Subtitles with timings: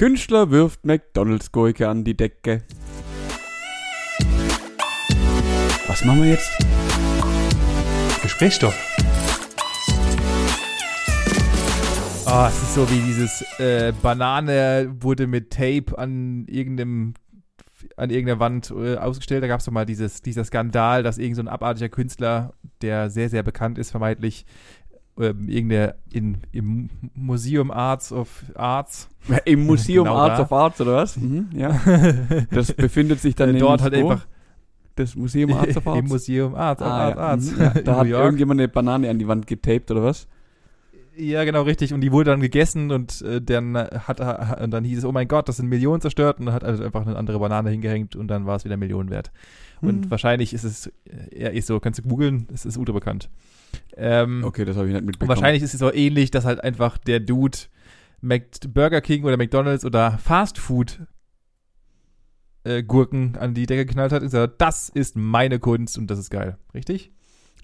[0.00, 2.62] Künstler wirft McDonalds Gurke an die Decke.
[5.88, 6.50] Was machen wir jetzt?
[8.22, 8.74] Gesprächsstoff.
[12.24, 17.12] Oh, es ist so wie dieses äh, Banane wurde mit Tape an irgendeinem
[17.98, 19.42] an irgendeiner Wand äh, ausgestellt.
[19.42, 23.10] Da gab es doch mal dieses, dieser Skandal, dass irgendein so ein abartiger Künstler, der
[23.10, 24.46] sehr, sehr bekannt ist, vermeintlich
[25.18, 29.08] ähm, irgendeine in, im Museum Arts of Arts.
[29.44, 30.42] Im Museum Genau Arts da.
[30.44, 31.16] of Arts oder was?
[31.16, 31.80] Mhm, ja.
[32.50, 34.10] Das befindet sich dann Äh, dort halt wo?
[34.10, 34.26] einfach
[34.96, 35.98] Das Museum Arts of Arts.
[36.00, 37.22] im Museum Arts of Ah, Arts, ja.
[37.22, 37.52] Arts.
[37.52, 37.82] Mhm, ja.
[37.82, 38.24] Da hat York.
[38.24, 40.26] irgendjemand eine Banane an die Wand getaped oder was?
[41.16, 41.92] Ja, genau, richtig.
[41.92, 45.12] Und die wurde dann gegessen und äh, dann hat er, und dann hieß es, oh
[45.12, 48.16] mein Gott, das sind Millionen zerstört und dann hat also einfach eine andere Banane hingehängt
[48.16, 49.30] und dann war es wieder Millionen wert.
[49.82, 50.10] Und Hm.
[50.10, 53.28] wahrscheinlich ist es, äh, ja, ist so, kannst du googeln, es ist ultra bekannt.
[53.96, 55.28] Ähm, Okay, das habe ich nicht und mitbekommen.
[55.28, 57.58] wahrscheinlich ist es auch ähnlich, dass halt einfach der Dude
[58.20, 61.00] Mac Burger King oder McDonalds oder Fast Food
[62.64, 66.18] äh, Gurken an die Decke geknallt hat und gesagt, das ist meine Kunst und das
[66.18, 66.58] ist geil.
[66.74, 67.10] Richtig?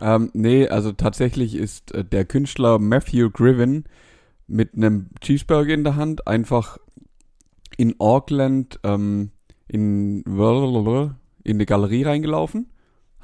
[0.00, 3.84] Ähm, nee, also tatsächlich ist äh, der Künstler Matthew Griven
[4.46, 6.78] mit einem Cheeseburger in der Hand einfach
[7.76, 9.30] in Auckland ähm,
[9.68, 12.70] in, in die Galerie reingelaufen,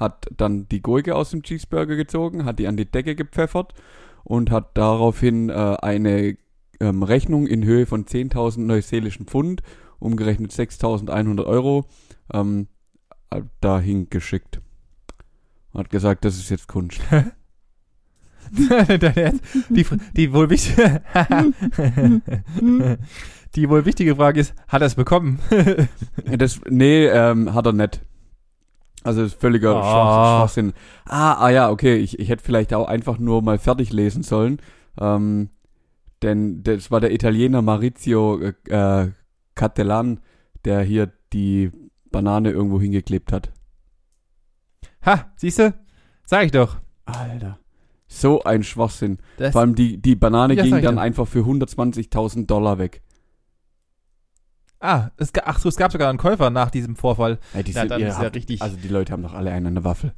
[0.03, 3.73] hat dann die Gurke aus dem Cheeseburger gezogen, hat die an die Decke gepfeffert
[4.23, 6.37] und hat daraufhin äh, eine
[6.79, 9.61] ähm, Rechnung in Höhe von 10.000 neuseelischen Pfund,
[9.99, 11.85] umgerechnet 6.100 Euro,
[12.31, 12.67] ähm,
[13.29, 14.61] äh, dahin geschickt.
[15.73, 17.01] Hat gesagt, das ist jetzt Kunst.
[19.69, 21.01] Die, die wohl wichtige
[23.55, 25.39] die wohl wichtige Frage ist, hat er es bekommen?
[26.25, 28.01] Das, nee, ähm, hat er nicht.
[29.03, 29.81] Also ist völliger Ah.
[29.83, 30.73] Schwach- Schwachsinn.
[31.05, 31.95] Ah, ah ja, okay.
[31.97, 34.59] Ich, ich hätte vielleicht auch einfach nur mal fertig lesen sollen.
[34.99, 35.49] Ähm,
[36.21, 39.11] denn das war der Italiener Maurizio äh, äh,
[39.55, 40.19] Cattelan,
[40.65, 41.71] der hier die
[42.11, 43.51] Banane irgendwo hingeklebt hat.
[45.05, 45.73] ha, siehst du?
[46.25, 46.77] Sag ich doch.
[47.05, 47.59] Alter.
[48.07, 49.17] So ein Schwachsinn.
[49.37, 53.01] Das, Vor allem die, die Banane Ja, ging dann einfach für 120.000 Dollar weg.
[54.83, 57.39] Ah, es, ach so, es gab sogar einen Käufer nach diesem Vorfall.
[57.53, 58.61] Ey, die Ja, sind- ist ja habt- richtig.
[58.61, 60.13] Also die Leute haben doch alle einen an der Waffel.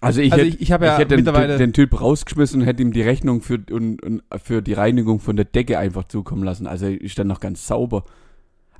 [0.00, 1.48] Also ich also hätte ich, ich habe ja ich hätte den, mittlerweile.
[1.58, 5.20] den, den Typ rausgeschmissen und hätte ihm die Rechnung für, und, und für die Reinigung
[5.20, 6.66] von der Decke einfach zukommen lassen.
[6.66, 8.04] Also ist dann noch ganz sauber.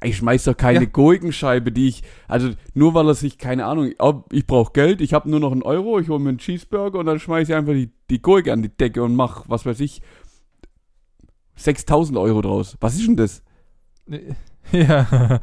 [0.02, 0.90] Ich schmeiß doch keine Ja.
[0.90, 3.92] Gurkenscheibe, die ich, also nur weil er sich, keine Ahnung,
[4.32, 7.06] ich brauche Geld, ich habe nur noch einen Euro, ich hole mir einen Cheeseburger und
[7.06, 10.02] dann schmeiß ich einfach die, die Gurke an die Decke und mach, was weiß ich,
[11.54, 12.76] 6000 Euro draus.
[12.80, 13.42] Was ist denn das?
[14.88, 15.40] ja.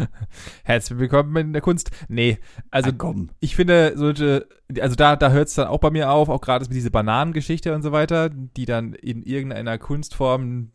[0.63, 1.91] Herzlich willkommen in der Kunst.
[2.07, 2.39] Nee,
[2.71, 3.29] also komm.
[3.39, 4.47] ich finde solche,
[4.79, 7.75] also da, da hört es dann auch bei mir auf, auch gerade mit dieser Bananengeschichte
[7.75, 10.71] und so weiter, die dann in irgendeiner Kunstform,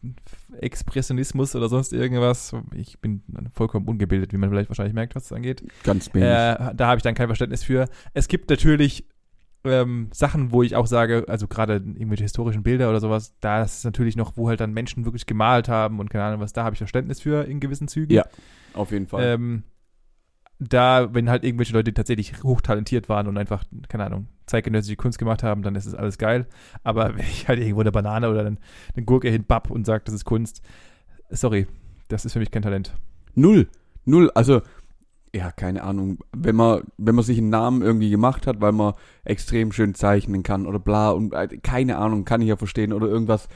[0.60, 3.22] Expressionismus oder sonst irgendwas, ich bin
[3.53, 6.28] vollkommen ungebildet, wie man vielleicht wahrscheinlich merkt, was das angeht, Ganz wenig.
[6.28, 7.88] äh, da habe ich dann kein Verständnis für.
[8.12, 9.04] Es gibt natürlich
[9.64, 13.78] ähm, Sachen, wo ich auch sage, also gerade irgendwelche historischen Bilder oder sowas, da ist
[13.78, 16.64] es natürlich noch, wo halt dann Menschen wirklich gemalt haben und keine Ahnung was, da
[16.64, 18.12] habe ich Verständnis für in gewissen Zügen.
[18.12, 18.25] Ja,
[18.75, 19.25] Auf jeden Fall.
[19.25, 19.64] Ähm,
[20.58, 25.42] da, wenn halt irgendwelche Leute tatsächlich hochtalentiert waren und einfach, keine Ahnung, zeitgenössische Kunst gemacht
[25.42, 26.46] haben, dann ist es alles geil.
[26.82, 28.56] Aber wenn ich halt irgendwo eine Banane oder eine,
[28.94, 30.62] eine Gurke hinbapp und sage, das ist Kunst,
[31.31, 31.66] sorry,
[32.08, 32.94] das ist für mich kein Talent.
[33.34, 33.69] Null.
[34.04, 34.31] Null.
[34.34, 34.62] Also,
[35.34, 36.18] ja, keine Ahnung.
[36.32, 40.44] Wenn man, wenn man sich einen Namen irgendwie gemacht hat, weil man extrem schön zeichnen
[40.44, 43.48] kann oder bla und äh, keine Ahnung, kann ich ja verstehen oder irgendwas.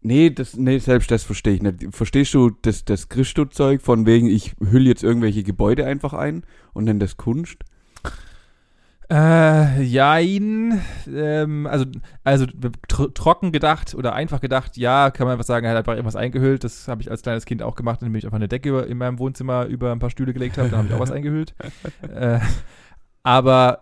[0.00, 1.94] Nee, das, nee, selbst das verstehe ich nicht.
[1.94, 6.42] Verstehst du das, das Christo-Zeug von wegen, ich hülle jetzt irgendwelche Gebäude einfach ein
[6.72, 7.62] und nenne das Kunst?
[9.10, 10.80] Äh, jein.
[11.06, 11.84] Ähm, also,
[12.24, 12.46] also
[12.88, 16.16] tr trocken gedacht oder einfach gedacht, ja, kann man einfach sagen, er hat einfach irgendwas
[16.16, 16.64] eingehüllt.
[16.64, 18.98] Das habe ich als kleines Kind auch gemacht, indem ich einfach eine Decke über, in
[18.98, 20.70] meinem Wohnzimmer über ein paar Stühle gelegt habe.
[20.70, 21.54] Da habe ich auch was eingehüllt.
[22.14, 22.38] äh,
[23.22, 23.80] aber,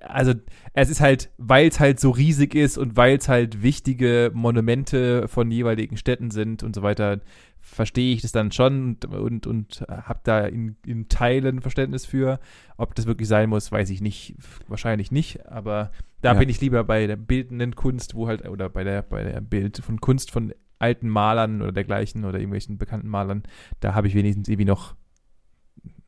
[0.00, 0.34] also,
[0.72, 5.26] es ist halt, weil es halt so riesig ist und weil es halt wichtige Monumente
[5.28, 7.20] von jeweiligen Städten sind und so weiter,
[7.60, 12.38] verstehe ich das dann schon und, und, und habe da in, in Teilen Verständnis für.
[12.76, 14.36] Ob das wirklich sein muss, weiß ich nicht.
[14.68, 16.38] Wahrscheinlich nicht, aber da Ja.
[16.38, 19.78] bin ich lieber bei der bildenden Kunst, wo halt, oder bei der, bei der Bild
[19.78, 23.42] von Kunst von alten Malern oder dergleichen oder irgendwelchen bekannten Malern.
[23.80, 24.94] Da habe ich wenigstens irgendwie noch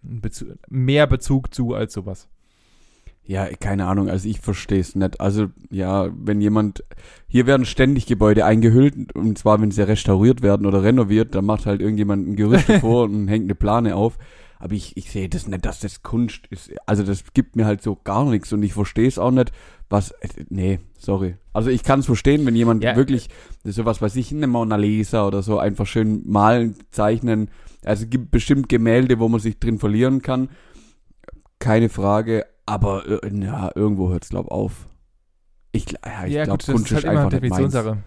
[0.04, 2.28] einen Bezu mehr Bezug zu als sowas.
[3.28, 5.20] Ja, keine Ahnung, also ich verstehe es nicht.
[5.20, 6.84] Also, ja, wenn jemand,
[7.26, 11.66] hier werden ständig Gebäude eingehüllt, und zwar, wenn sie restauriert werden oder renoviert, dann macht
[11.66, 14.16] halt irgendjemand ein Gerüst davor und hängt eine Plane auf.
[14.58, 16.70] Aber ich, ich sehe das nicht, dass das Kunst ist.
[16.86, 19.50] Also, das gibt mir halt so gar nichts und ich verstehe es auch nicht,
[19.90, 21.34] was, äh, nee, sorry.
[21.52, 22.94] Also, ich kann es verstehen, wenn jemand Ja.
[22.94, 23.28] wirklich,
[23.64, 27.50] sowas weiß ich, eine Mona Lisa oder so, einfach schön malen, zeichnen,
[27.84, 30.48] Also es gibt bestimmt Gemälde, wo man sich drin verlieren kann.
[31.58, 32.46] Keine Frage.
[32.66, 34.86] Aber äh, ja, irgendwo hört es, glaube auf.
[35.72, 37.30] Ich, ja, ich ja, glaube, Kunst ist halt einfach.
[37.30, 37.98] Definitionssache.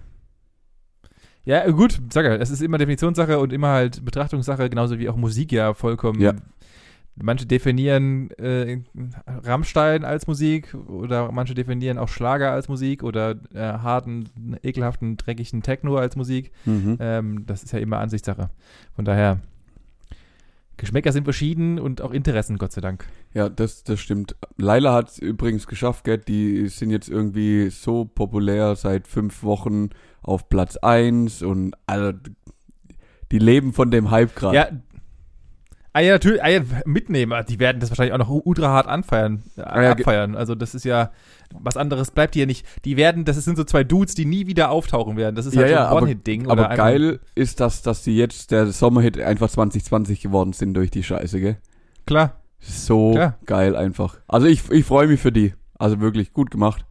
[1.45, 5.09] Ja, äh, gut, sag ja, es ist immer Definitionssache und immer halt Betrachtungssache, genauso wie
[5.09, 6.19] auch Musik ja vollkommen.
[6.19, 6.33] Ja.
[7.21, 8.81] Manche definieren äh,
[9.27, 14.29] Rammstein als Musik oder manche definieren auch Schlager als Musik oder äh, harten,
[14.63, 16.51] ekelhaften, dreckigen Techno als Musik.
[16.65, 16.97] Mhm.
[16.99, 18.49] Ähm, das ist ja immer Ansichtssache.
[18.95, 19.39] Von daher,
[20.79, 23.05] Geschmäcker sind verschieden und auch Interessen, Gott sei Dank.
[23.33, 24.35] Ja, das, das stimmt.
[24.57, 26.17] Laila hat es übrigens geschafft, gell?
[26.17, 29.89] Die sind jetzt irgendwie so populär seit fünf Wochen
[30.21, 32.17] auf Platz eins und also,
[33.31, 34.55] die leben von dem Hype gerade.
[34.55, 34.69] Ja.
[35.99, 39.43] Ah ja, natürlich, ah ja, Mitnehmer, die werden das wahrscheinlich auch noch ultra hart anfeiern,
[39.57, 40.33] äh, Ah ja, abfeiern.
[40.33, 41.11] Also das ist ja,
[41.59, 42.65] was anderes bleibt hier nicht.
[42.85, 45.35] Die werden, das sind so zwei Dudes, die nie wieder auftauchen werden.
[45.35, 46.49] Das ist Ja, halt ja, so ein aber- One-Hit-Ding.
[46.49, 50.89] Aber einfach- geil ist, dass, dass die jetzt der Sommerhit einfach 2020 geworden sind durch
[50.89, 51.57] die Scheiße, gell?
[52.07, 52.35] Klar.
[52.61, 53.37] So Klar.
[53.45, 54.19] geil einfach.
[54.25, 55.53] Also ich, ich freue mich für die.
[55.77, 56.85] Also wirklich gut gemacht.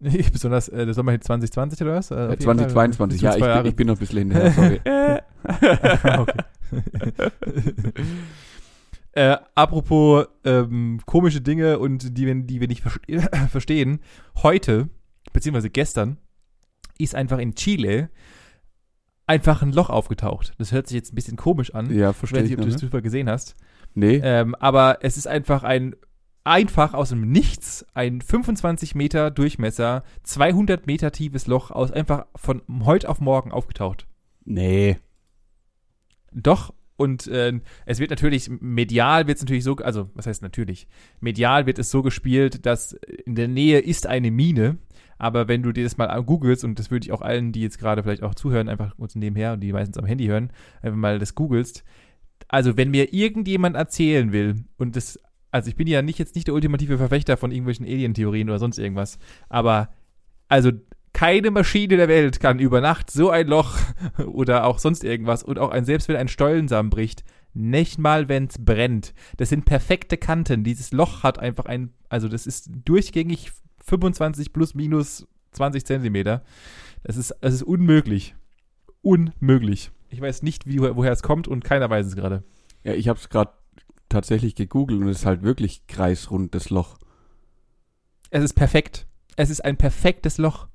[0.32, 2.10] Besonders äh, der Sommerhit 2020 oder was?
[2.10, 2.56] Äh, auf Äh, jeden Fall.
[2.70, 4.80] 2022, Bis ja, ich bin, ich bin noch ein bisschen hinterher, sorry.
[9.12, 13.00] äh, apropos ähm, komische Dinge und die, wir- die wir nicht verste
[13.48, 14.00] verstehen.
[14.42, 14.88] Heute,
[15.32, 16.18] beziehungsweise gestern,
[16.98, 18.10] ist einfach in Chile
[19.26, 20.52] einfach ein Loch aufgetaucht.
[20.58, 21.92] Das hört sich jetzt ein bisschen komisch an.
[21.96, 23.56] ja, Ich verstehe weiß ich nicht, ob du das zufällig gesehen hast.
[23.94, 25.94] Nee, Ähm, aber es ist einfach ein,
[26.44, 32.62] einfach aus dem Nichts, ein 25 Meter Durchmesser, 200 Meter tiefes Loch aus, einfach von
[32.84, 34.06] heute auf morgen aufgetaucht.
[34.44, 34.96] nee.
[36.32, 36.74] Doch.
[36.96, 40.86] Und äh, es wird natürlich, medial wird es natürlich so, also was heißt natürlich?
[41.20, 44.76] Medial wird es so gespielt, dass in der Nähe ist eine Mine.
[45.16, 47.78] Aber wenn du dir das mal googelst, und das würde ich auch allen, die jetzt
[47.78, 50.50] gerade vielleicht auch zuhören, einfach kurz nebenher und die meistens am Handy hören,
[50.82, 51.84] einfach mal das googelst.
[52.48, 56.46] Also wenn mir irgendjemand erzählen will, und das, also ich bin ja nicht jetzt nicht
[56.46, 59.18] der ultimative Verfechter von irgendwelchen Alien-Theorien oder sonst irgendwas,
[59.48, 59.90] aber
[60.48, 60.70] also
[61.20, 63.76] keine Maschine der Welt kann über Nacht so ein Loch
[64.26, 68.56] oder auch sonst irgendwas und auch ein, selbst wenn ein Stollensamen bricht, nicht mal wenn's
[68.58, 69.12] brennt.
[69.36, 70.64] Das sind perfekte Kanten.
[70.64, 73.52] Dieses Loch hat einfach ein, also das ist durchgängig
[73.84, 76.42] 25 plus minus 20 Zentimeter.
[77.02, 78.34] Das ist, es ist unmöglich.
[79.02, 79.90] Unmöglich.
[80.08, 82.44] Ich weiß nicht, wie, woher es kommt und keiner weiß es gerade.
[82.82, 83.52] Ja, ich habe es gerade
[84.08, 86.96] tatsächlich gegoogelt und es ist halt wirklich kreisrund, das Loch.
[88.30, 89.06] Es ist perfekt.
[89.36, 90.69] Es ist ein perfektes Loch.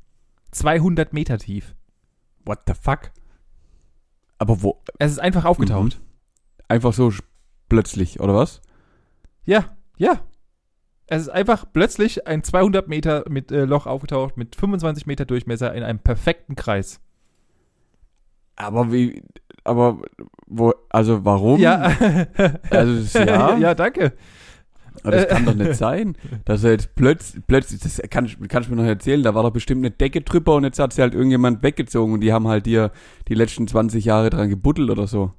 [0.52, 1.76] 200 Meter tief.
[2.46, 3.12] What the fuck?
[4.38, 4.82] Aber wo?
[5.00, 6.02] Es ist einfach aufgetaucht.
[6.68, 7.12] Einfach so
[7.70, 8.62] plötzlich, oder was?
[9.46, 10.22] Ja, ja.
[11.08, 15.74] Es ist einfach plötzlich ein 200 Meter mit äh, Loch aufgetaucht mit 25 Meter Durchmesser
[15.74, 17.00] in einem perfekten Kreis.
[18.56, 19.22] Aber wie,
[19.64, 20.02] aber
[20.48, 21.60] wo, also warum?
[21.60, 21.92] Ja.
[22.70, 24.14] Also ja, ja, danke.
[25.06, 28.70] Aber das kann doch nicht sein, dass er jetzt plötzlich, plötzlich, das kann, ich- kannst
[28.70, 31.02] du mir noch erzählen, da war doch bestimmt eine Decke drüber und jetzt hat sie
[31.02, 32.92] halt irgendjemand weggezogen und die haben halt dir
[33.28, 35.32] die letzten 20 Jahre dran gebuddelt oder so.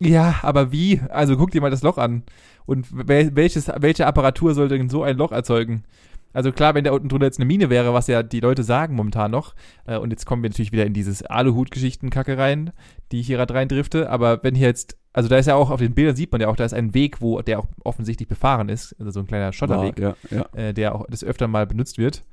[0.00, 1.00] Ja, aber wie?
[1.10, 2.22] Also guck dir mal das Loch an.
[2.66, 5.84] Und wel welches, welche Apparatur sollte denn so ein Loch erzeugen?
[6.32, 8.94] Also klar, wenn da unten drunter jetzt eine Mine wäre, was ja die Leute sagen
[8.94, 9.54] momentan noch,
[9.86, 12.72] äh, und jetzt kommen wir natürlich wieder in dieses Aluhut-Geschichten-Kacke rein,
[13.12, 15.80] die ich hier gerade reindrifte, aber wenn hier jetzt, also da ist ja auch, auf
[15.80, 18.68] den Bildern sieht man ja auch, da ist ein Weg, wo der auch offensichtlich befahren
[18.68, 20.58] ist, also so ein kleiner Schotterweg, War, ja, ja.
[20.58, 22.24] äh, der auch des öfter mal benutzt wird.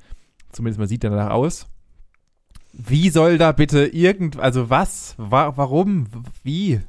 [0.51, 1.67] Zumindest man sieht er danach aus.
[2.74, 6.08] Wie soll da bitte irgend, also was, wa warum,
[6.43, 6.81] wie?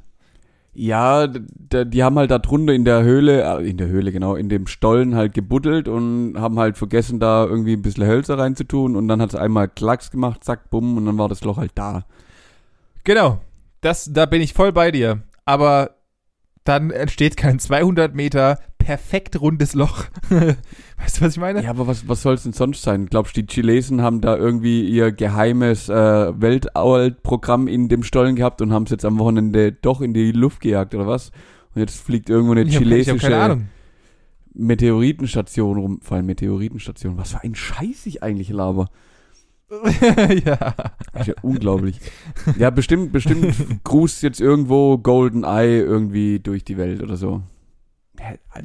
[0.78, 4.50] Ja, die haben halt da drunter in der Höhle, äh, in der Höhle genau, in
[4.50, 9.08] dem Stollen halt gebuddelt und haben halt vergessen, da irgendwie ein bisschen Hölzer reinzutun und
[9.08, 12.04] dann hat es einmal Klacks gemacht, zack, bumm, und dann war das Loch halt da.
[13.04, 13.40] Genau,
[13.80, 15.22] das, da bin ich voll bei dir.
[15.44, 15.96] Aber
[16.64, 20.04] dann entsteht kein 200 Meter perfekt rundes Loch.
[20.28, 21.60] weißt du, was ich meine?
[21.60, 23.06] Ja, aber was, was soll es denn sonst sein?
[23.06, 25.92] Glaubst du, die Chinesen haben da irgendwie ihr geheimes äh,
[26.40, 30.60] Weltall-Programm in dem Stollen gehabt und haben es jetzt am Wochenende doch in die Luft
[30.60, 31.32] gejagt oder was?
[31.74, 33.68] Und jetzt fliegt irgendwo eine ich hab chinesische Ahnung.
[34.54, 35.98] Meteoritenstation rum.
[36.00, 37.18] Vor allem Meteoritenstation.
[37.18, 38.88] Was für ein Scheiß ich eigentlich laber.
[40.44, 40.74] ja.
[41.26, 41.98] Ja unglaublich.
[42.56, 43.52] Ja, bestimmt, bestimmt
[43.84, 47.42] grußt jetzt irgendwo Golden Eye irgendwie durch die Welt oder so.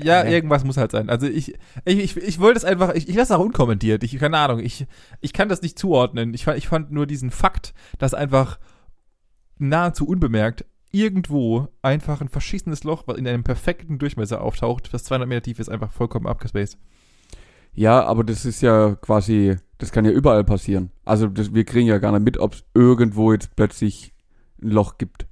[0.04, 1.10] Ja, irgendwas muss halt sein.
[1.10, 1.56] Also ich,
[1.86, 4.04] ich, ich, ich wollte es einfach, ich, ich lasse es auch unkommentiert.
[4.04, 4.86] Ich, keine Ahnung, ich,
[5.20, 6.34] ich kann das nicht zuordnen.
[6.34, 8.60] Ich fand, ich fand nur diesen Fakt, dass einfach
[9.58, 15.28] nahezu unbemerkt irgendwo einfach ein verschissenes Loch, was in einem perfekten Durchmesser auftaucht, das 200
[15.28, 16.78] Meter tief ist, einfach vollkommen abgespaced.
[17.74, 20.92] Ja, aber das ist ja quasi, das kann ja überall passieren.
[21.06, 24.14] Also das, wir kriegen ja gar nicht mit, ob es irgendwo jetzt plötzlich
[24.62, 25.26] ein Loch gibt.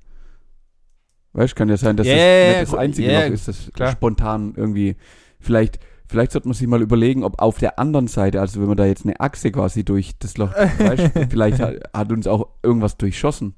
[1.39, 3.93] Weißt kann ja sein, dass Ja, das nicht das einzige ja, Loch ist, das klar.
[3.93, 4.97] spontan irgendwie
[5.39, 8.75] vielleicht vielleicht sollte man sich mal überlegen, ob auf der anderen Seite, also wenn man
[8.75, 12.97] da jetzt eine Achse quasi durch das Loch, weißt, vielleicht hat, hat uns auch irgendwas
[12.97, 13.55] durchschossen.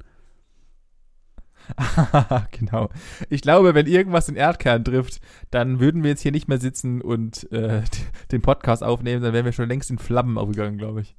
[2.51, 2.89] genau.
[3.29, 5.19] Ich glaube, wenn irgendwas den Erdkern trifft,
[5.49, 7.81] dann würden wir jetzt hier nicht mehr sitzen und äh,
[8.31, 11.15] den Podcast aufnehmen, dann wären wir schon längst in Flammen aufgegangen, glaube ich.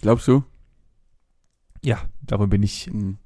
[0.00, 0.42] Glaubst du?
[1.84, 3.18] Ja, davon bin ich Hm.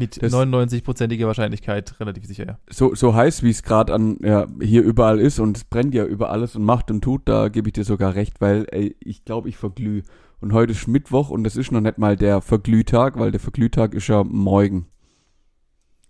[0.00, 2.58] Mit Das- 99-prozentiger Wahrscheinlichkeit relativ sicher, ja.
[2.68, 6.04] So, so heiß, wie es gerade an ja, hier überall ist und es brennt ja
[6.04, 9.24] über alles und macht und tut, da gebe ich dir sogar recht, weil ey, ich
[9.24, 10.02] glaube, ich verglüh.
[10.40, 13.94] Und heute ist Mittwoch und das ist noch nicht mal der Verglühtag, weil der Verglühtag
[13.94, 14.86] ist ja morgen.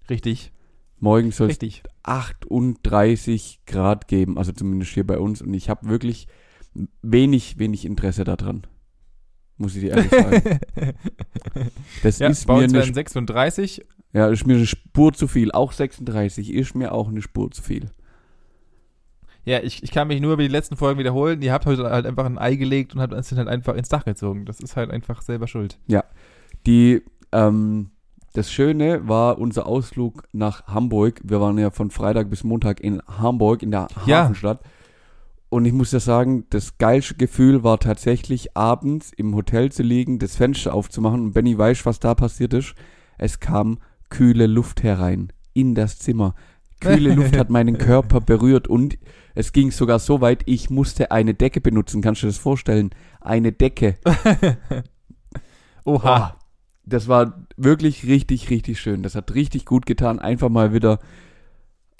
[0.08, 0.52] Richtig,
[1.00, 1.82] Morgen soll es richtig.
[2.02, 5.40] 38 Grad geben, also zumindest hier bei uns.
[5.40, 6.28] Und ich habe wirklich
[7.02, 8.66] wenig, wenig Interesse daran.
[9.60, 10.60] Muss ich dir ehrlich sagen.
[12.02, 13.84] Das ja, ist bei mir uns werden 36.
[14.14, 15.52] ja, ist mir eine Spur zu viel.
[15.52, 17.90] Auch 36 ist mir auch eine Spur zu viel.
[19.44, 21.42] Ja, ich, ich kann mich nur über die letzten Folgen wiederholen.
[21.42, 24.04] Ihr habt heute halt einfach ein Ei gelegt und habt uns halt einfach ins Dach
[24.04, 24.46] gezogen.
[24.46, 25.78] Das ist halt einfach selber schuld.
[26.66, 27.02] Die,
[27.32, 27.90] ähm,
[28.32, 31.20] das Schöne war unser Ausflug nach Hamburg.
[31.22, 34.32] Wir waren ja von Freitag bis Montag in Hamburg, in der Ja.
[35.50, 40.20] Und ich muss ja sagen, das geilste Gefühl war tatsächlich abends im Hotel zu liegen,
[40.20, 42.74] das Fenster aufzumachen und Benny weiß, was da passiert ist.
[43.18, 43.78] Es kam
[44.10, 46.36] kühle Luft herein in das Zimmer.
[46.80, 48.96] Kühle Luft hat meinen Körper berührt und
[49.34, 52.00] es ging sogar so weit, ich musste eine Decke benutzen.
[52.00, 52.90] Kannst du dir das vorstellen?
[53.20, 53.96] Eine Decke.
[55.84, 56.34] Oha.
[56.36, 56.40] Oh,
[56.84, 59.02] das war wirklich richtig, richtig schön.
[59.02, 61.00] Das hat richtig gut getan, einfach mal wieder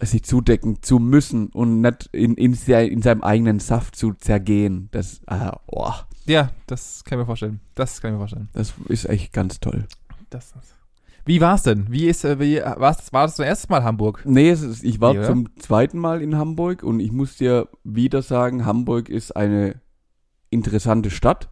[0.03, 4.89] sich zudecken zu müssen und nicht in, in, in seinem eigenen Saft zu zergehen.
[4.93, 5.93] Das, ah, oh,
[6.27, 7.61] Ja, das kann ich mir vorstellen.
[7.75, 8.49] Das kann ich mir vorstellen.
[8.53, 9.87] das ist echt ganz toll.
[10.31, 10.55] Das,
[11.27, 11.87] wie war's denn?
[11.91, 14.23] Wie ist, äh, wie, war's, war das das erste Mal Hamburg?
[14.25, 18.23] Nee, ist, ich war Nee, zum zweiten Mal in Hamburg und ich muss dir wieder
[18.23, 19.81] sagen, Hamburg ist eine
[20.49, 21.49] interessante Stadt.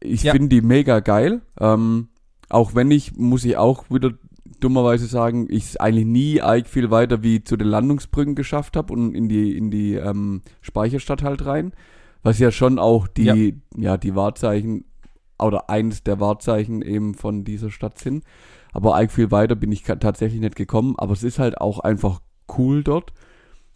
[0.00, 0.32] Ich Ja.
[0.32, 1.40] finde die mega geil.
[1.58, 2.08] Ähm,
[2.50, 4.12] auch wenn ich, muss ich auch wieder
[4.58, 8.92] dummerweise sagen, ich es eigentlich nie arg viel weiter wie zu den Landungsbrücken geschafft habe
[8.92, 11.72] und in die, in die ähm, Speicherstadt halt rein.
[12.22, 13.96] Was ja schon auch die, ja.
[13.96, 14.84] die Wahrzeichen
[15.38, 18.24] oder eins der Wahrzeichen eben von dieser Stadt sind.
[18.72, 20.94] Aber arg viel weiter bin ich tatsächlich nicht gekommen.
[20.96, 22.20] Aber es ist halt auch einfach
[22.56, 23.12] cool dort.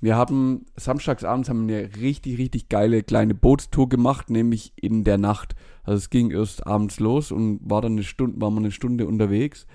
[0.01, 5.19] Wir haben samstagsabends haben wir eine richtig, richtig geile kleine Bootstour gemacht, nämlich in der
[5.19, 5.57] Nacht.
[5.83, 9.07] Also es ging erst abends los und war dann eine Stunde, waren wir eine Stunde
[9.07, 9.67] unterwegs.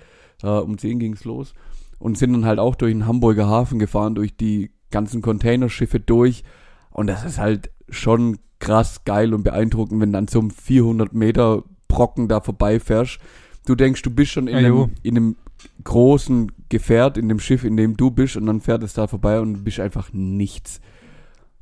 [0.44, 1.54] Äh, um 10 ging's los.
[1.98, 6.44] Und sind dann halt auch durch den Hamburger Hafen gefahren, durch die ganzen Containerschiffe durch.
[6.90, 11.64] Und das ist halt schon krass geil und beeindruckend, wenn dann so ein 400 Meter
[11.88, 13.18] Brocken da vorbeifährst.
[13.66, 15.36] Du denkst, du bist schon in, Ja, einem, in einem
[15.82, 19.40] großen Gefährt, in dem Schiff, in dem du bist, und dann fährt es da vorbei
[19.40, 20.80] und du bist einfach nichts.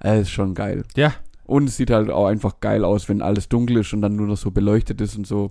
[0.01, 0.85] Das ist schon geil.
[0.97, 1.12] Ja.
[1.45, 4.27] Und es sieht halt auch einfach geil aus, wenn alles dunkel ist und dann nur
[4.27, 5.51] noch so beleuchtet ist und so.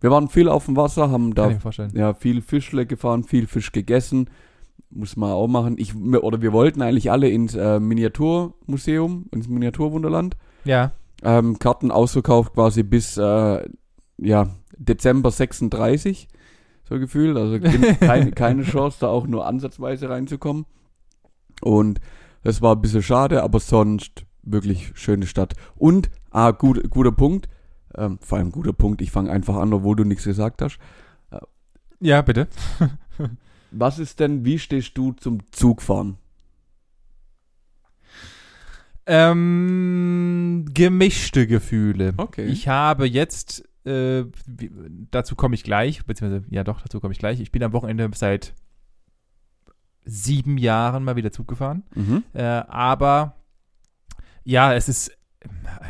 [0.00, 1.58] Wir waren viel auf dem Wasser, haben da
[1.92, 4.30] ja, viel Fischle gefahren, viel Fisch gegessen.
[4.88, 5.76] Muss man auch machen.
[5.78, 10.36] Ich, oder wir wollten eigentlich alle ins äh, Miniaturmuseum, ins Miniaturwunderland.
[10.64, 10.92] Ja.
[11.22, 13.68] Ähm, Karten ausverkauft quasi bis äh,
[14.18, 16.28] ja, Dezember 36,
[16.88, 17.36] so gefühlt.
[17.36, 17.60] Also
[18.00, 20.64] keine, keine Chance, da auch nur ansatzweise reinzukommen.
[21.60, 22.00] Und
[22.42, 25.54] das war ein bisschen schade, aber sonst wirklich schöne Stadt.
[25.76, 27.48] Und, ah, gut, guter Punkt,
[27.96, 30.78] ähm, vor allem guter Punkt, ich fange einfach an, obwohl du nichts gesagt hast.
[32.00, 32.48] Ja, bitte.
[33.70, 36.16] Was ist denn, wie stehst du zum Zugfahren?
[39.06, 42.14] Ähm, gemischte Gefühle.
[42.16, 42.46] Okay.
[42.46, 44.24] Ich habe jetzt, äh,
[45.10, 47.40] dazu komme ich gleich, beziehungsweise, ja doch, dazu komme ich gleich.
[47.40, 48.54] Ich bin am Wochenende seit
[50.04, 51.84] sieben Jahren mal wieder Zug gefahren.
[51.94, 52.24] Mhm.
[52.32, 53.36] Äh, aber
[54.44, 55.16] ja, es ist,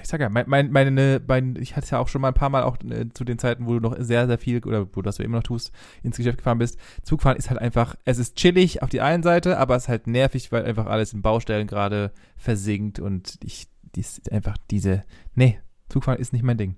[0.00, 2.35] ich sag ja, mein, mein, meine, mein, ich hatte es ja auch schon mal ein
[2.35, 5.00] paar Mal auch äh, zu den Zeiten, wo du noch sehr, sehr viel oder wo
[5.00, 6.78] du das immer noch tust, ins Geschäft gefahren bist.
[7.02, 10.07] Zugfahren ist halt einfach, es ist chillig auf die einen Seite, aber es ist halt
[10.07, 15.02] nervig, weil einfach alles in Baustellen gerade versinkt und ich, dies einfach diese,
[15.35, 16.76] nee, Zugfahren ist nicht mein Ding.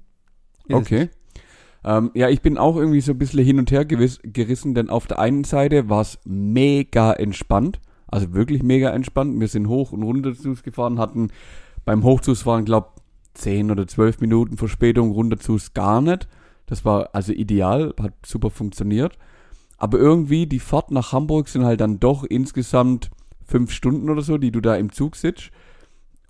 [0.67, 1.11] Ist Okay.
[1.85, 4.89] Ähm, ja, ich bin auch irgendwie so ein bisschen hin und her gewiss, gerissen, denn
[4.89, 9.39] auf der einen Seite war es mega entspannt, also wirklich mega entspannt.
[9.41, 11.31] Wir sind hoch und runter zu gefahren, hatten
[11.85, 13.01] beim Hochzugsfahren, glaub
[13.35, 16.29] 10 oder 12 Minuten Verspätung, runter zu gar nicht.
[16.67, 19.17] Das war also ideal, hat super funktioniert.
[19.79, 23.11] Aber irgendwie die Fahrt nach Hamburg sind halt dann doch insgesamt
[23.45, 25.51] fünf Stunden oder so, die du da im Zug sitzt.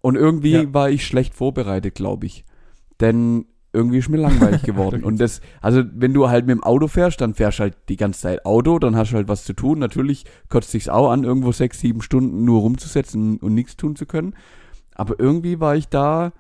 [0.01, 0.75] Und irgendwie Ja.
[0.75, 2.45] war ich schlecht vorbereitet, glaube ich.
[3.01, 5.05] Denn irgendwie ist mir langweilig geworden.
[5.05, 8.21] und das, also wenn du halt mit dem Auto fährst, dann fährst halt die ganze
[8.21, 9.79] Zeit Auto, dann hast du halt was zu tun.
[9.79, 14.07] Natürlich kotzt sich's auch an, irgendwo sechs, sieben Stunden nur rumzusetzen und nichts tun zu
[14.07, 14.35] können.
[14.95, 16.33] Aber irgendwie war ich da,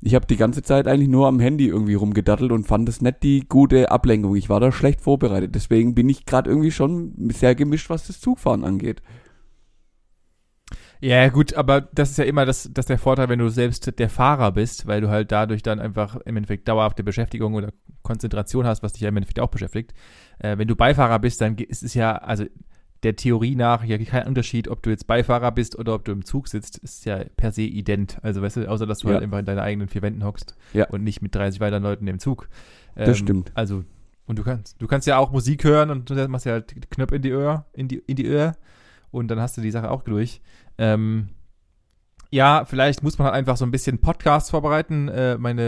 [0.00, 3.22] ich habe die ganze Zeit eigentlich nur am Handy irgendwie rumgedattelt und fand das nicht
[3.22, 4.36] die gute Ablenkung.
[4.36, 5.54] Ich war da schlecht vorbereitet.
[5.54, 9.02] Deswegen bin ich gerade irgendwie schon sehr gemischt, was das Zugfahren angeht.
[11.00, 14.08] Ja, gut, aber das ist ja immer das, das der Vorteil, wenn du selbst der
[14.08, 17.72] Fahrer bist, weil du halt dadurch dann einfach im Endeffekt dauerhafte Beschäftigung oder
[18.02, 19.94] Konzentration hast, was dich ja im Endeffekt auch beschäftigt.
[20.40, 22.46] Äh, wenn du Beifahrer bist, dann ist es ja, also
[23.04, 26.24] der Theorie nach ja kein Unterschied, ob du jetzt Beifahrer bist oder ob du im
[26.24, 28.18] Zug sitzt, ist ja per se ident.
[28.22, 29.14] Also weißt du, außer dass du Ja.
[29.14, 30.88] halt einfach in deinen eigenen vier Wänden hockst Ja.
[30.88, 32.48] und nicht mit 30 weiteren Leuten im Zug.
[32.96, 33.52] Ähm, Das stimmt.
[33.54, 33.84] Also,
[34.26, 37.16] und du kannst, du kannst ja auch Musik hören und du machst ja halt Knöpfe
[37.16, 38.56] in die Öhr, in die, in die Öhr
[39.10, 40.40] und dann hast du die Sache auch durch.
[40.76, 41.28] Ähm,
[42.30, 45.08] ja, vielleicht muss man halt einfach so ein bisschen Podcasts vorbereiten.
[45.08, 45.62] Äh, meine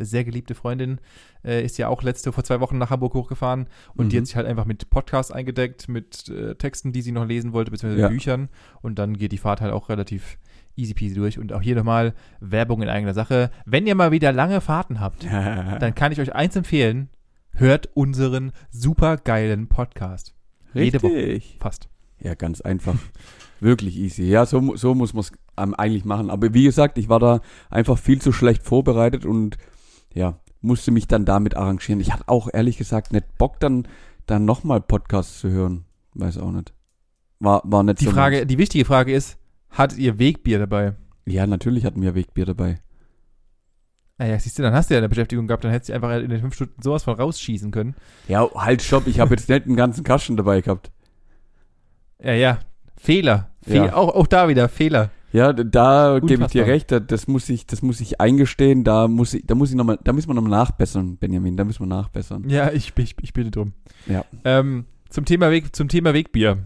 [0.00, 1.00] äh, sehr geliebte Freundin
[1.44, 4.20] äh, ist ja auch letzte vor zwei Wochen nach Hamburg hochgefahren und die Mhm.
[4.20, 7.70] hat sich halt einfach mit Podcasts eingedeckt, mit äh, Texten, die sie noch lesen wollte,
[7.70, 8.08] beziehungsweise Ja.
[8.08, 8.48] Büchern.
[8.80, 10.38] Und dann geht die Fahrt halt auch relativ
[10.76, 11.38] easy peasy durch.
[11.38, 13.50] Und auch hier nochmal Werbung in eigener Sache.
[13.66, 15.24] Wenn ihr mal wieder lange Fahrten habt,
[15.80, 17.10] dann kann ich euch eins empfehlen.
[17.52, 20.34] Hört unseren super geilen Podcast.
[20.74, 21.14] Jede Woche.
[21.14, 21.56] Richtig.
[21.60, 21.88] Fast.
[22.20, 22.96] Ja, ganz einfach.
[23.60, 24.24] Wirklich easy.
[24.24, 26.30] Ja, so, so muss man es eigentlich machen.
[26.30, 29.56] Aber wie gesagt, ich war da einfach viel zu schlecht vorbereitet und
[30.12, 32.00] ja, musste mich dann damit arrangieren.
[32.00, 33.88] Ich hatte auch ehrlich gesagt nicht Bock, dann,
[34.26, 35.84] dann nochmal Podcasts zu hören.
[36.14, 36.72] Weiß auch nicht.
[37.38, 39.38] War, war nicht Die so Frage, die wichtige Frage ist,
[39.70, 40.94] hattet ihr Wegbier dabei?
[41.26, 42.80] Ja, natürlich hatten wir Wegbier dabei.
[44.18, 46.30] Naja, siehst du, dann hast du ja eine Beschäftigung gehabt, dann hättest du einfach in
[46.30, 47.94] den fünf Stunden sowas von rausschießen können.
[48.28, 49.06] Ja, halt, stopp.
[49.06, 50.90] Ich habe jetzt nicht einen ganzen Kasten dabei gehabt.
[52.22, 52.58] Ja, ja.
[52.96, 53.50] Fehler.
[53.62, 53.94] Fe Ja.
[53.94, 55.10] auch, auch da wieder Fehler.
[55.32, 56.90] Ja, da gebe ich dir recht.
[56.90, 58.84] da- Das muss ich, das muss ich eingestehen.
[58.84, 61.56] Da muss ich, da muss ich noch mal, da müssen wir nochmal nachbessern, Benjamin.
[61.56, 62.48] Da müssen wir nachbessern.
[62.48, 63.72] Ja, ich, ich, ich bitte drum.
[64.06, 64.24] Ja.
[64.44, 66.58] Ähm, zum, Thema Weg, zum Thema Wegbier.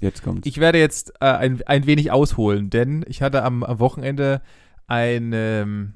[0.00, 0.46] Jetzt kommt's.
[0.46, 4.42] Ich werde jetzt äh, ein, ein wenig ausholen, denn ich hatte am, am Wochenende
[4.86, 5.94] ein, ähm,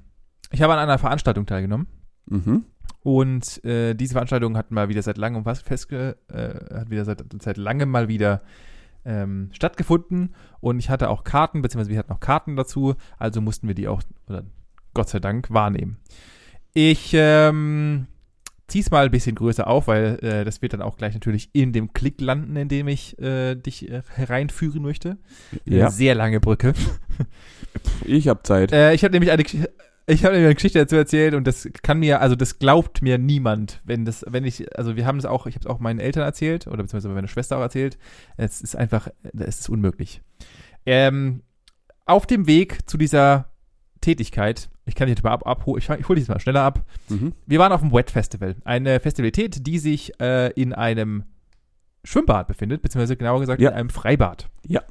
[0.51, 1.87] ich habe an einer Veranstaltung teilgenommen.
[2.27, 2.65] Mhm.
[3.03, 7.23] Und äh, diese Veranstaltung hat mal wieder seit langem was festge äh, hat wieder seit,
[7.41, 8.43] seit langem mal wieder
[9.05, 13.69] ähm, stattgefunden und ich hatte auch Karten, beziehungsweise wir hatten auch Karten dazu, also mussten
[13.69, 14.45] wir die auch, oder
[14.95, 15.99] Gott sei Dank, wahrnehmen.
[16.75, 18.07] Ich ähm,
[18.69, 21.73] zieh's mal ein bisschen größer auf, weil äh, das wird dann auch gleich natürlich in
[21.73, 25.17] dem Klick landen, in dem ich äh, dich äh, hereinführen möchte.
[25.65, 26.75] Ja, Eine sehr lange Brücke.
[28.05, 28.73] ich habe Zeit.
[28.73, 29.45] Äh, ich habe nämlich eine
[30.09, 33.81] ich habe eine Geschichte dazu erzählt und das kann mir, also das glaubt mir niemand,
[33.85, 36.23] wenn das, wenn ich, also wir haben es auch, ich habe es auch meinen Eltern
[36.25, 37.99] erzählt oder beziehungsweise meine Schwester auch erzählt.
[38.37, 40.23] Es ist einfach, es ist unmöglich.
[40.87, 41.43] Ähm,
[42.07, 43.51] auf dem Weg zu dieser
[44.01, 46.85] Tätigkeit, ich kann dich mal ab, abholen, ich, ich hole dich mal schneller ab.
[47.09, 47.35] Mhm.
[47.47, 51.25] Wir waren auf dem Wet Festival, eine Festivität, die sich äh, in einem
[52.05, 53.71] Schwimmbad befindet, beziehungsweise genauer gesagt Ja.
[53.71, 54.49] in einem Freibad.
[54.67, 54.83] Ja.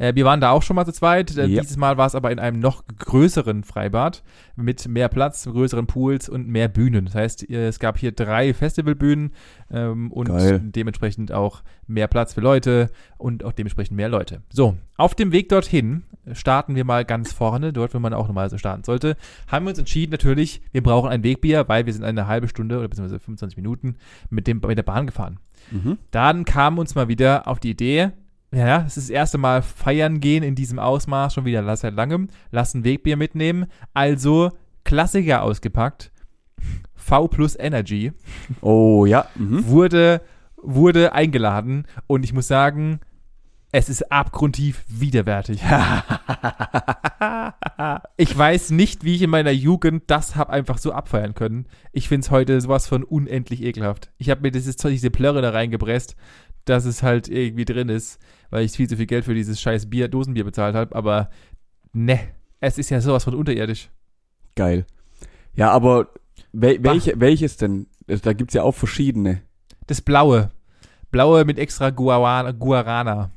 [0.00, 1.36] Äh, wir waren da auch schon mal zu zweit.
[1.36, 1.60] Äh, Ja.
[1.60, 4.22] Dieses Mal war es aber in einem noch größeren Freibad
[4.56, 7.04] mit mehr Platz, größeren Pools und mehr Bühnen.
[7.04, 9.32] Das heißt, äh, es gab hier drei Festivalbühnen
[9.70, 10.60] ähm, und Geil.
[10.64, 14.42] dementsprechend auch mehr Platz für Leute und auch dementsprechend mehr Leute.
[14.50, 18.58] So, auf dem Weg dorthin starten wir mal ganz vorne, dort, wo man auch normalerweise
[18.58, 19.16] starten sollte,
[19.48, 22.78] haben wir uns entschieden natürlich, wir brauchen ein Wegbier, weil wir sind eine halbe Stunde
[22.78, 23.96] oder beziehungsweise 25 Minuten
[24.30, 25.38] mit, dem, mit der Bahn gefahren.
[25.70, 25.98] Mhm.
[26.10, 28.12] Dann kam uns mal wieder auf die Idee,
[28.52, 32.28] ja, es ist das erste Mal feiern gehen in diesem Ausmaß, schon wieder seit langem,
[32.50, 33.66] lass ein Wegbier mitnehmen.
[33.94, 34.50] Also
[34.84, 36.10] Klassiker ausgepackt.
[36.94, 38.12] V plus Energy
[38.60, 39.26] Oh ja.
[39.34, 39.66] Mhm.
[39.66, 40.20] wurde,
[40.56, 43.00] wurde eingeladen und ich muss sagen,
[43.72, 45.62] es ist abgrundtief widerwärtig.
[48.16, 51.66] ich weiß nicht, wie ich in meiner Jugend das hab einfach so abfeiern können.
[51.92, 54.10] Ich finde es heute sowas von unendlich ekelhaft.
[54.18, 56.16] Ich habe mir dieses diese Plörre da reingepresst,
[56.64, 58.18] dass es halt irgendwie drin ist,
[58.50, 61.30] weil ich viel zu viel Geld für dieses scheiß Bier, Dosenbier bezahlt habe, aber
[61.92, 62.20] ne,
[62.60, 63.90] es ist ja sowas von unterirdisch.
[64.56, 64.86] Geil.
[65.54, 66.08] Ja, aber
[66.52, 67.86] wel welche, welches denn?
[68.08, 69.42] Also, Da gibt's ja auch verschiedene.
[69.86, 70.50] Das Blaue.
[71.10, 72.52] Blaue mit extra Guarana.
[72.52, 73.30] Guarana.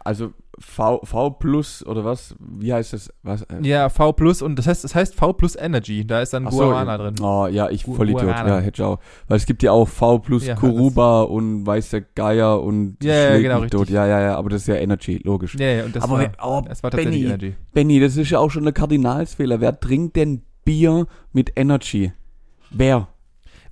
[0.00, 2.34] Also V, V plus oder was?
[2.38, 3.12] Wie heißt das?
[3.22, 3.42] Was?
[3.42, 6.06] äh, Ja, V plus und das heißt, das heißt V plus Energy.
[6.06, 7.14] Da ist dann ach so, Guarana drin.
[7.20, 8.22] Oh ja, ich Gu- Vollidiot.
[8.22, 8.48] Guarana.
[8.48, 8.98] Ja, hätte ich auch.
[9.28, 13.38] Weil es gibt ja auch V plus Ja, Kuruba und weißer Geier und Ja, ja,
[13.40, 13.72] genau, tot.
[13.80, 13.90] richtig.
[13.90, 15.56] Ja, ja, ja, aber das ist ja Energy, logisch.
[15.58, 17.54] Ja, ja, und das aber war, oh, das war tatsächlich Benny, Energy.
[17.72, 19.60] Benny, das ist ja auch schon der Kardinalsfehler.
[19.60, 22.12] Wer trinkt denn Bier mit Energy?
[22.70, 23.08] Wer?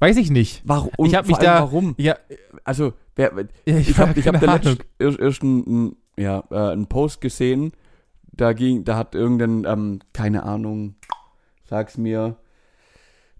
[0.00, 0.62] Weiß ich nicht.
[0.66, 0.90] Warum?
[1.06, 1.94] Ich hab vor mich da- Warum?
[1.98, 2.16] Ja,
[2.64, 3.32] Also, wer,
[3.64, 7.72] ich habe ich hab keine da erst, erst einen, ja, äh, einen Post gesehen,
[8.32, 10.96] da ging, da hat irgendein, ähm, keine Ahnung,
[11.64, 12.36] sag's mir,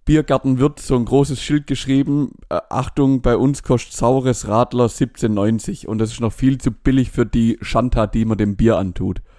[0.04, 5.87] Biergarten wird so ein großes Schild geschrieben, äh, Achtung, bei uns kostet saures Radler 17,90
[5.87, 9.22] und das ist noch viel zu billig für die Shanta, die man dem Bier antut.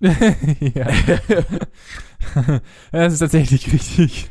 [0.00, 0.88] ja.
[2.92, 4.30] das ist tatsächlich richtig.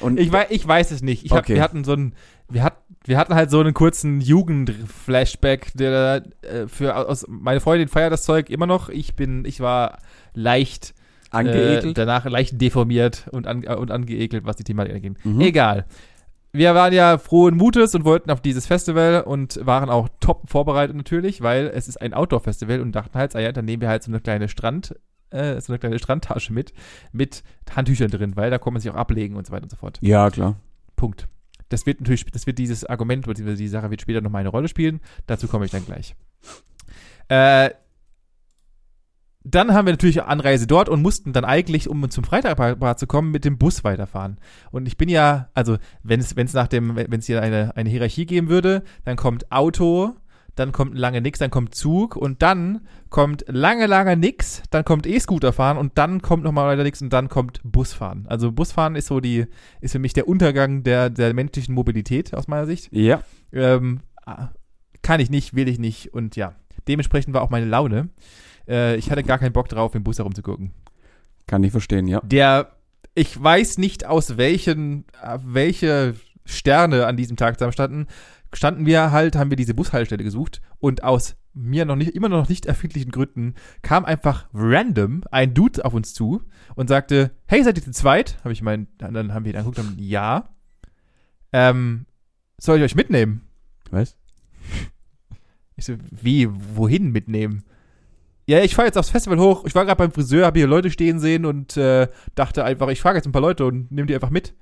[0.00, 1.24] Und Ich, wei ich weiß es nicht.
[1.24, 1.56] Ich hab, Okay.
[1.56, 2.14] Wir hatten so einen,
[2.48, 2.78] wir, hat,
[3.08, 8.22] wir hatten halt so einen kurzen Jugend-Flashback, der äh, für aus, meine Freundin feiert das
[8.22, 8.90] Zeug immer noch.
[8.90, 9.98] Ich bin, ich war
[10.34, 10.94] leicht
[11.32, 11.96] äh, angeekelt.
[11.96, 15.24] danach leicht deformiert und, an, äh, und angeekelt, was die Thematik angeht.
[15.24, 15.40] Mhm.
[15.40, 15.86] Egal.
[16.52, 20.94] Wir waren ja frohen Mutes und wollten auf dieses Festival und waren auch top vorbereitet
[20.94, 24.02] natürlich, weil es ist ein Outdoor-Festival und dachten halt, ah ja, dann nehmen wir halt
[24.02, 24.94] so eine kleine Strand,
[25.30, 26.74] äh, so eine kleine Strandtasche mit,
[27.12, 27.42] mit
[27.74, 29.98] Handtüchern drin, weil da kann man sich auch ablegen und so weiter und so fort.
[30.02, 30.56] ja, klar.
[30.94, 31.26] Punkt.
[31.68, 34.68] Das wird natürlich, das wird dieses Argument, beziehungsweise die Sache wird später nochmal eine Rolle
[34.68, 35.00] spielen.
[35.26, 36.14] Dazu komme ich dann gleich.
[37.28, 37.70] Äh,
[39.44, 43.30] dann haben wir natürlich Anreise dort und mussten dann eigentlich, um zum Freitagpaar zu kommen,
[43.30, 44.38] mit dem Bus weiterfahren.
[44.70, 47.74] Und ich bin ja, also wenn es wenn es nach dem, wenn es hier eine,
[47.76, 50.16] eine Hierarchie geben würde, dann kommt Auto,
[50.58, 55.06] dann kommt lange nix, dann kommt Zug und dann kommt lange, lange nix, dann kommt
[55.06, 58.26] E-Scooter fahren und dann kommt nochmal weiter nix und dann kommt Busfahren.
[58.28, 59.46] Also Busfahren ist so die,
[59.80, 62.88] ist für mich der Untergang der, der menschlichen Mobilität aus meiner Sicht.
[62.92, 63.22] Ja.
[63.52, 64.00] Ähm,
[65.02, 66.54] kann ich nicht, will ich nicht und ja,
[66.86, 68.08] dementsprechend war auch meine Laune.
[68.68, 70.72] Äh, ich hatte gar keinen Bock drauf, im Bus herumzugucken.
[71.46, 72.20] Kann ich verstehen, ja.
[72.20, 72.72] Der,
[73.14, 78.06] ich weiß nicht aus welchen, äh, welche Sterne an diesem Tag zusammen
[78.52, 82.48] standen, wir halt, haben wir diese Bushaltestelle gesucht und aus mir noch nicht, immer noch
[82.48, 86.42] nicht erfindlichen Gründen kam einfach random ein Dude auf uns zu
[86.76, 88.38] und sagte, hey, seid ihr zu zweit?
[88.44, 90.50] Habe ich meinen, dann haben wir ihn angeguckt und haben, ja.
[91.52, 92.06] Ähm,
[92.58, 93.42] soll ich euch mitnehmen?
[93.90, 94.16] Was?
[95.76, 97.62] Ich so, wie, wohin mitnehmen?
[98.48, 99.64] Ja, ich fahre jetzt aufs Festival hoch.
[99.64, 103.00] Ich war gerade beim Friseur, habe hier Leute stehen sehen und äh, dachte einfach, ich
[103.00, 104.54] frage jetzt ein paar Leute und nehme die einfach mit.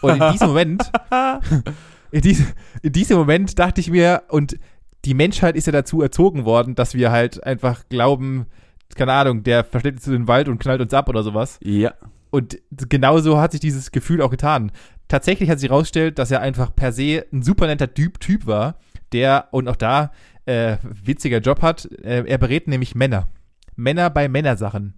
[0.00, 0.90] Und in diesem Moment,
[2.14, 2.46] in, diesem,
[2.82, 4.56] in diesem Moment dachte ich mir, und
[5.04, 8.46] die Menschheit ist ja dazu erzogen worden, dass wir halt einfach glauben,
[8.94, 11.58] keine Ahnung, der verschleppt uns in den Wald und knallt uns ab oder sowas.
[11.60, 11.92] Ja.
[12.30, 14.70] Und genauso hat sich dieses Gefühl auch getan.
[15.08, 18.78] Tatsächlich hat sich herausgestellt, dass er einfach per se ein super netter Typ, typ war,
[19.12, 20.12] der, und auch da,
[20.46, 21.90] äh, witziger Job hat.
[22.04, 23.26] Äh, er berät nämlich Männer.
[23.74, 24.94] Männer bei Männersachen,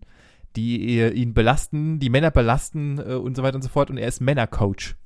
[0.54, 3.88] die äh, ihn belasten, die Männer belasten äh, und so weiter und so fort.
[3.88, 4.96] Und er ist Männercoach.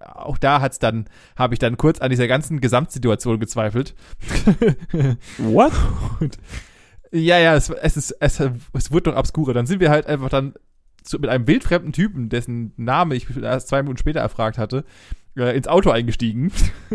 [0.00, 3.94] Auch da hat's dann, habe ich dann kurz an dieser ganzen Gesamtsituation gezweifelt.
[5.38, 5.72] What?
[7.12, 8.40] Ja, ja, es, es ist, es,
[8.72, 9.52] es wurde noch obskurer.
[9.52, 10.54] Dann sind wir halt einfach dann
[11.02, 14.84] zu, mit einem wildfremden Typen, dessen Name ich erst zwei Minuten später erfragt hatte,
[15.36, 16.52] äh, ins Auto eingestiegen.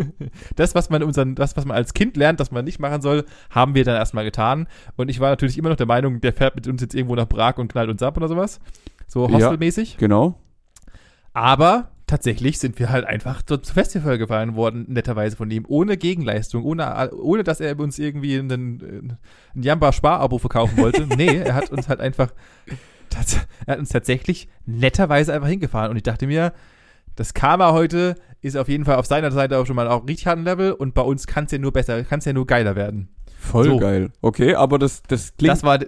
[0.55, 3.25] das, was man unseren, das, was man als Kind lernt, dass man nicht machen soll,
[3.49, 4.67] haben wir dann erstmal getan.
[4.95, 7.29] Und ich war natürlich immer noch der Meinung, der fährt mit uns jetzt irgendwo nach
[7.29, 8.59] Prag und knallt uns ab oder sowas.
[9.07, 9.35] So Ja.
[9.35, 9.97] hostelmäßig.
[9.97, 10.39] Genau.
[11.33, 16.63] Aber tatsächlich sind wir halt einfach zum Festival gefahren worden, netterweise von ihm, ohne Gegenleistung,
[16.63, 19.19] ohne, ohne dass er uns irgendwie einen,
[19.55, 21.05] ein Jamba-Spar-Abo verkaufen wollte.
[21.17, 22.31] nee, er hat uns halt einfach,
[23.65, 25.91] er hat uns tatsächlich netterweise einfach hingefahren.
[25.91, 26.53] Und ich dachte mir,
[27.15, 30.27] das Karma heute ist auf jeden Fall auf seiner Seite auch schon mal auch richtig
[30.27, 32.75] harten Level und bei uns kann es ja nur besser, kann es ja nur geiler
[32.75, 33.09] werden.
[33.39, 33.77] Voll So.
[33.77, 34.11] geil.
[34.21, 35.51] Okay, aber das, das klingt.
[35.51, 35.79] Das war,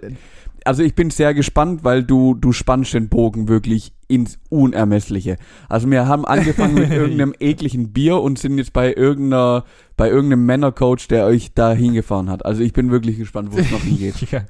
[0.64, 5.36] also ich bin sehr gespannt, weil du, du spannst den Bogen wirklich ins Unermessliche.
[5.68, 9.64] Also wir haben angefangen mit irgendeinem ekligen Bier und sind jetzt bei irgendeiner,
[9.96, 12.44] bei irgendeinem Männercoach, der euch da hingefahren hat.
[12.44, 14.14] Also ich bin wirklich gespannt, wo es noch hingeht.
[14.30, 14.42] Ja.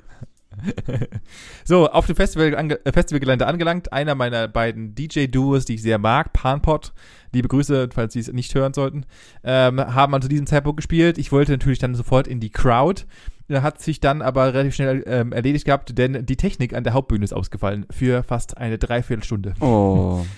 [1.65, 3.93] so, auf dem Festival ange äh, Festivalgelände angelangt.
[3.93, 6.93] Einer meiner beiden DJ-Duos, die ich sehr mag, Panpot,
[7.33, 9.07] liebe Grüße, falls Sie es nicht hören sollten,
[9.45, 11.19] ähm, haben an zu diesem Zeitpunkt gespielt.
[11.19, 13.05] Ich wollte natürlich dann sofort in die Crowd.
[13.51, 17.25] Hat sich dann aber relativ schnell ähm, erledigt gehabt, denn die Technik an der Hauptbühne
[17.25, 19.55] ist ausgefallen für fast eine Dreiviertelstunde.
[19.61, 20.25] Oh.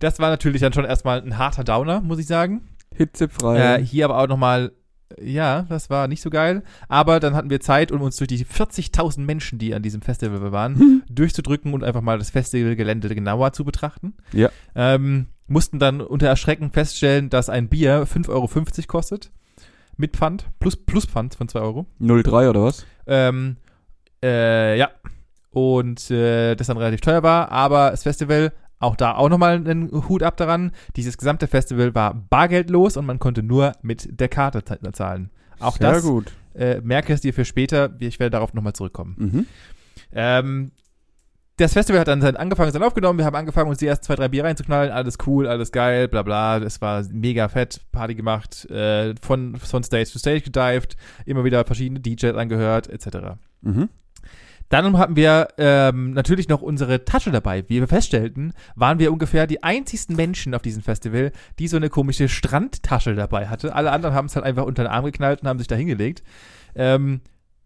[0.00, 2.62] Das war natürlich dann schon erstmal ein harter Downer, muss ich sagen.
[2.96, 3.76] Hitzefrei.
[3.76, 4.72] Äh, hier aber auch nochmal,
[5.20, 6.62] ja, das war nicht so geil.
[6.88, 10.52] Aber dann hatten wir Zeit, um uns durch die 40.000 Menschen, die an diesem Festival
[10.52, 14.14] waren, durchzudrücken und einfach mal das Festivalgelände genauer zu betrachten.
[14.32, 14.48] Ja.
[14.74, 18.48] Ähm, mussten dann unter Erschrecken feststellen, dass ein Bier 5,50 Euro
[18.86, 19.30] kostet.
[20.00, 21.84] Mit Pfand, plus, plus Pfand von 2 Euro.
[21.98, 22.86] 03 oder was?
[23.06, 23.58] Ähm,
[24.22, 24.88] äh, ja.
[25.50, 29.90] Und äh, das dann relativ teuer war, aber das Festival, auch da auch nochmal einen
[30.08, 30.72] Hut ab daran.
[30.96, 35.28] Dieses gesamte Festival war bargeldlos und man konnte nur mit der Karte zahlen.
[35.58, 36.32] Auch Sehr das gut.
[36.54, 37.94] äh, merke es dir für später.
[37.98, 39.16] Ich werde darauf nochmal zurückkommen.
[39.18, 39.46] Mhm.
[40.12, 40.70] Ähm,
[41.60, 43.18] das Festival hat dann angefangen, sein aufgenommen.
[43.18, 44.90] Wir haben angefangen, uns die ersten zwei, drei Bier reinzuknallen.
[44.90, 46.58] Alles cool, alles geil, bla bla.
[46.58, 50.96] Das war mega fett, Party gemacht, äh, von, von Stage to Stage gedived,
[51.26, 53.36] immer wieder verschiedene DJs angehört, etc.
[53.60, 53.90] Mhm.
[54.70, 57.64] Dann hatten wir ähm, natürlich noch unsere Tasche dabei.
[57.68, 61.90] Wie wir feststellten, waren wir ungefähr die einzigsten Menschen auf diesem Festival, die so eine
[61.90, 63.74] komische Strandtasche dabei hatte.
[63.74, 66.22] Alle anderen haben es halt einfach unter den Arm geknallt und haben sich da hingelegt.
[66.76, 67.20] Ähm,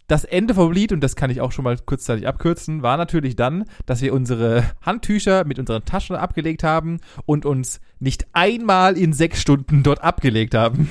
[0.06, 3.36] das Ende vom Lied, und das kann ich auch schon mal kurzzeitig abkürzen, war natürlich
[3.36, 9.14] dann, dass wir unsere Handtücher mit unseren Taschen abgelegt haben und uns nicht einmal in
[9.14, 10.90] sechs Stunden dort abgelegt haben.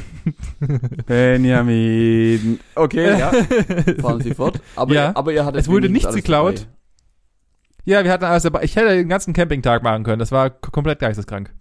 [1.05, 2.59] Benjamin.
[2.73, 3.31] Okay, ja.
[4.01, 4.59] Fahren Sie fort.
[4.75, 6.67] Aber, Ja, aber ihr hattet es wurde nichts geklaut.
[7.85, 8.63] Ja, wir hatten alles dabei.
[8.63, 10.19] Ich hätte den ganzen Campingtag machen können.
[10.19, 11.53] Das war komplett geisteskrank.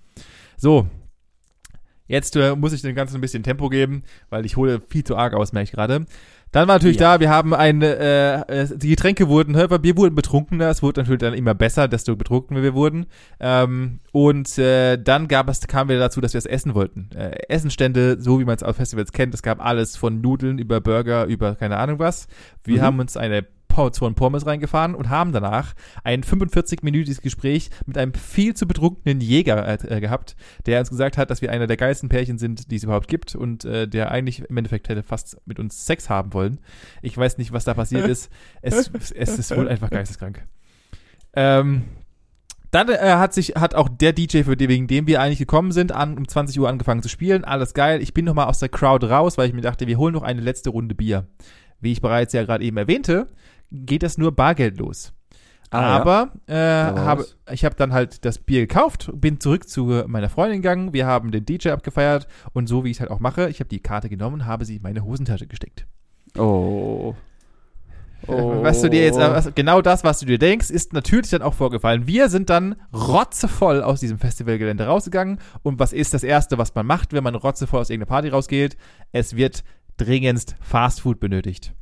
[0.56, 0.86] So.
[2.06, 5.16] Jetzt äh, muss ich dem Ganzen ein bisschen Tempo geben, weil ich hole viel zu
[5.16, 6.06] arg aus, merke ich gerade.
[6.52, 7.14] Dann war natürlich Ja.
[7.14, 7.96] da, wir haben eine,
[8.48, 12.14] äh, äh, die Getränke wurden, wir wurden betrunkener, es wurde natürlich dann immer besser, desto
[12.14, 13.06] betrunkener wir wurden.
[13.40, 17.08] Ähm, und äh, dann gab es, kamen wir dazu, dass wir es essen wollten.
[17.16, 20.80] Äh, Essenstände, so wie man es auf Festivals kennt, es gab alles von Nudeln über
[20.80, 22.28] Burger, über keine Ahnung was.
[22.64, 22.82] Wir Mhm.
[22.82, 25.72] haben uns eine Portion Pommes reingefahren und haben danach
[26.04, 31.30] ein 45-minütiges Gespräch mit einem viel zu betrunkenen Jäger äh, gehabt, der uns gesagt hat,
[31.30, 34.40] dass wir einer der geilsten Pärchen sind, die es überhaupt gibt und äh, der eigentlich
[34.48, 36.60] im Endeffekt hätte fast mit uns Sex haben wollen.
[37.00, 38.30] Ich weiß nicht, was da passiert ist.
[38.60, 40.46] Es, es ist wohl einfach geisteskrank.
[41.34, 41.84] Ähm,
[42.70, 45.72] dann äh, hat sich hat auch der DJ, für den, wegen dem wir eigentlich gekommen
[45.72, 47.44] sind, an, um 20 Uhr angefangen zu spielen.
[47.44, 48.02] Alles geil.
[48.02, 50.42] Ich bin nochmal aus der Crowd raus, weil ich mir dachte, wir holen noch eine
[50.42, 51.26] letzte Runde Bier.
[51.80, 53.26] Wie ich bereits ja gerade eben erwähnte,
[53.72, 55.12] geht das nur bargeldlos.
[55.72, 55.88] Ah, ja.
[56.00, 60.28] Aber äh, war habe, ich habe dann halt das Bier gekauft, bin zurück zu meiner
[60.28, 63.48] Freundin gegangen, wir haben den DJ abgefeiert und so wie ich es halt auch mache,
[63.48, 65.86] ich habe die Karte genommen und habe sie in meine Hosentasche gesteckt.
[66.36, 67.14] Oh.
[68.26, 68.62] oh.
[68.62, 71.54] Was du dir jetzt, was, genau das, was du dir denkst, ist natürlich dann auch
[71.54, 72.06] vorgefallen.
[72.06, 75.40] Wir sind dann rotzevoll aus diesem Festivalgelände rausgegangen.
[75.62, 78.76] Und was ist das Erste, was man macht, wenn man rotzevoll aus irgendeiner Party rausgeht?
[79.10, 79.64] Es wird
[79.96, 81.74] dringendst Fastfood benötigt.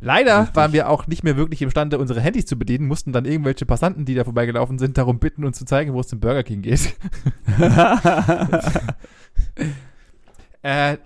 [0.00, 0.56] Leider Richtig.
[0.56, 4.04] waren wir auch nicht mehr wirklich imstande, unsere Handys zu bedienen, mussten dann irgendwelche Passanten,
[4.04, 6.94] die da vorbeigelaufen sind, darum bitten, uns zu zeigen, wo es zum Burger King geht.
[10.62, 10.96] Äh,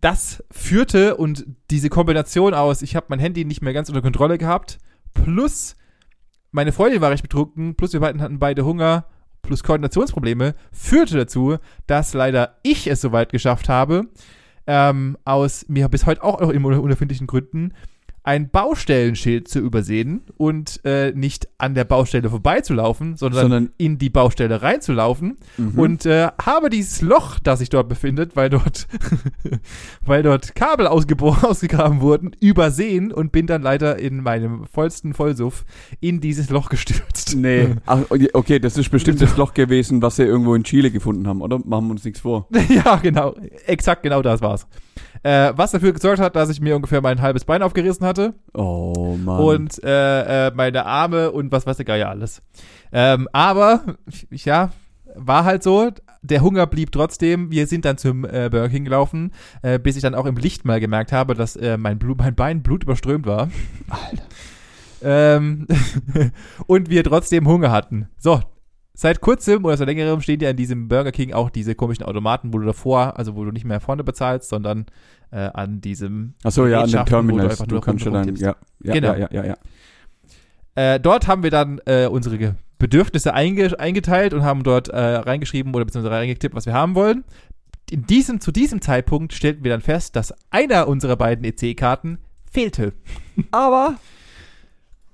[0.00, 4.38] das führte und diese Kombination aus, ich habe mein Handy nicht mehr ganz unter Kontrolle
[4.38, 4.78] gehabt,
[5.14, 5.74] plus
[6.52, 9.06] meine Freundin war recht betrunken, plus wir beiden hatten beide Hunger,
[9.42, 14.06] plus Koordinationsprobleme, führte dazu, dass leider ich es soweit geschafft habe,
[14.66, 17.72] ähm, aus mir bis heute auch noch immer unerfindlichen Gründen
[18.24, 24.10] ein Baustellenschild zu übersehen und äh, nicht an der Baustelle vorbeizulaufen, sondern, Sondern- in die
[24.10, 25.78] Baustelle reinzulaufen Mhm.
[25.78, 28.86] und äh, habe dieses Loch, das sich dort befindet, weil dort,
[30.06, 35.64] weil dort Kabel ausgegraben wurden, übersehen und bin dann leider in meinem vollsten Vollsuff
[36.00, 37.34] in dieses Loch gestürzt.
[37.36, 37.70] Nee.
[37.86, 38.00] Ach,
[38.34, 41.58] okay, das ist bestimmt das Loch gewesen, was sie irgendwo in Chile gefunden haben, oder?
[41.58, 42.46] Machen wir uns nichts vor.
[42.68, 43.34] ja, genau.
[43.66, 44.66] Exakt genau das war's.
[45.22, 49.16] Äh, was dafür gesorgt hat, dass ich mir ungefähr mein halbes Bein aufgerissen hatte Oh
[49.22, 49.38] Mann.
[49.40, 52.42] und äh, äh, meine Arme und was weiß der Geier alles.
[52.92, 53.82] Ähm, aber,
[54.30, 54.72] ja,
[55.14, 55.90] war halt so.
[56.22, 57.50] Der Hunger blieb trotzdem.
[57.50, 59.32] Wir sind dann zum äh, Burger King gelaufen,
[59.62, 62.34] äh, bis ich dann auch im Licht mal gemerkt habe, dass äh, mein, Blut, mein
[62.34, 63.50] Bein blutüberströmt war.
[63.88, 64.24] Alter.
[65.04, 65.66] Ähm,
[66.66, 68.08] und wir trotzdem Hunger hatten.
[68.18, 68.40] So,
[68.94, 72.52] seit kurzem oder seit längerem stehen ja in diesem Burger King auch diese komischen Automaten,
[72.52, 74.86] wo du davor, also wo du nicht mehr vorne bezahlst, sondern
[75.30, 78.56] äh, an diesem Achso, ja, an Gerätschaften, wo du Du, kannst ja rum- dann, ja,
[78.82, 79.12] ja, Genau.
[79.14, 79.56] ja, ja, ja, ja.
[80.94, 85.74] Äh, dort haben wir dann äh, unsere Bedürfnisse einge eingeteilt und haben dort äh, reingeschrieben
[85.74, 87.24] oder beziehungsweise reingetippt, was wir haben wollen.
[87.90, 92.18] In diesem, zu diesem Zeitpunkt stellten wir dann fest, dass einer unserer beiden EC-Karten
[92.50, 92.92] fehlte.
[93.50, 93.96] Aber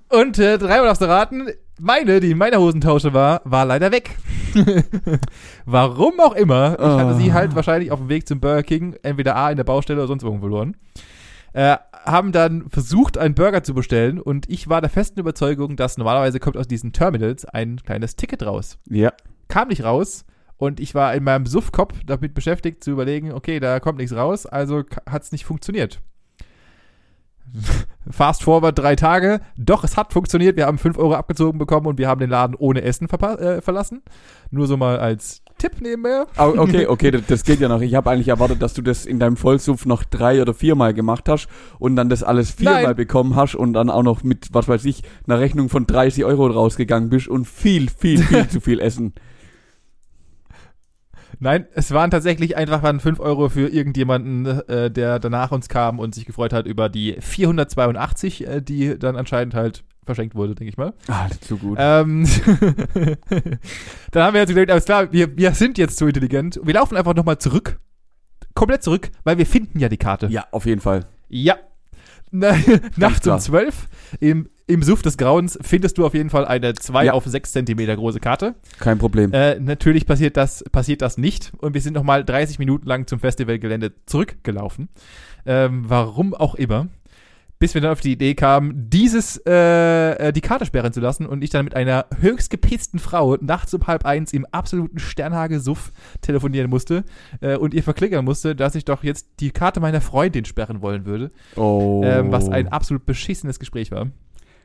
[0.09, 1.47] Und äh, dreimal darfst du raten,
[1.79, 4.17] meine, die in meiner Hosentasche war, war leider weg.
[5.65, 6.73] Warum auch immer.
[6.79, 7.35] Ich hatte sie Ah.
[7.35, 10.23] halt wahrscheinlich auf dem Weg zum Burger King, entweder A in der Baustelle oder sonst
[10.23, 10.75] irgendwo verloren.
[11.53, 15.97] Äh, haben dann versucht, einen Burger zu bestellen und ich war der festen Überzeugung, dass
[15.97, 18.77] normalerweise kommt aus diesen Terminals ein kleines Ticket raus.
[18.89, 19.11] ja,
[19.47, 20.25] Kam nicht raus
[20.57, 24.45] und ich war in meinem Suffkopf damit beschäftigt zu überlegen, okay, da kommt nichts raus,
[24.45, 26.01] also hat es nicht funktioniert.
[28.11, 29.41] Fast forward drei Tage.
[29.57, 30.57] Doch, es hat funktioniert.
[30.57, 34.01] Wir haben 5 Euro abgezogen bekommen und wir haben den Laden ohne Essen äh, verlassen.
[34.51, 36.25] Nur so mal als Tipp nebenher.
[36.35, 37.81] Aber okay, okay, das, geht ja noch.
[37.81, 41.29] Ich habe eigentlich erwartet, dass du das in deinem Vollsuff noch drei oder viermal gemacht
[41.29, 42.95] hast und dann das alles viermal Nein.
[42.95, 46.47] bekommen hast und dann auch noch mit, was weiß ich, einer Rechnung von 30 Euro
[46.47, 49.13] rausgegangen bist und viel, viel, viel zu viel essen.
[51.41, 55.97] Nein, es waren tatsächlich einfach waren 5 Euro für irgendjemanden, äh, der danach uns kam
[55.99, 60.69] und sich gefreut hat über die 482, äh, die dann anscheinend halt verschenkt wurde, denke
[60.69, 60.93] ich mal.
[61.07, 61.77] Ah, zu gut.
[61.79, 62.25] Ähm,
[64.11, 66.59] dann haben wir jetzt gedacht, alles klar, wir, wir sind jetzt zu intelligent.
[66.63, 67.79] Wir laufen einfach nochmal zurück.
[68.53, 70.27] Komplett zurück, weil wir finden ja die Karte.
[70.27, 71.05] ja, auf jeden Fall.
[71.29, 71.57] Ja.
[72.31, 72.51] Na,
[72.97, 73.39] nachts um klar.
[73.39, 73.87] zwölf
[74.19, 77.13] im im Suff des Grauens findest du auf jeden Fall eine 2 Ja.
[77.13, 78.55] auf 6 Zentimeter große Karte.
[78.79, 79.33] Kein Problem.
[79.33, 81.51] Äh, natürlich passiert das, passiert das nicht.
[81.57, 84.89] Und wir sind nochmal 30 Minuten lang zum Festivalgelände zurückgelaufen.
[85.45, 86.87] Ähm, warum auch immer.
[87.57, 91.25] Bis wir dann auf die Idee kamen, dieses, äh, äh, die Karte sperren zu lassen
[91.25, 95.91] und ich dann mit einer höchst gepissten Frau nachts um halb eins im absoluten Sternhage-Suff
[96.21, 97.03] telefonieren musste
[97.41, 101.05] äh, und ihr verklickern musste, dass ich doch jetzt die Karte meiner Freundin sperren wollen
[101.05, 101.31] würde.
[101.57, 102.01] oh.
[102.05, 104.07] Ähm, was ein absolut beschissenes Gespräch war.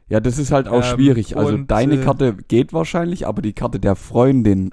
[0.08, 1.36] Ja, das ist halt auch Ähm, schwierig.
[1.36, 4.72] Also und, deine äh, Karte geht wahrscheinlich, aber die Karte der Freundin.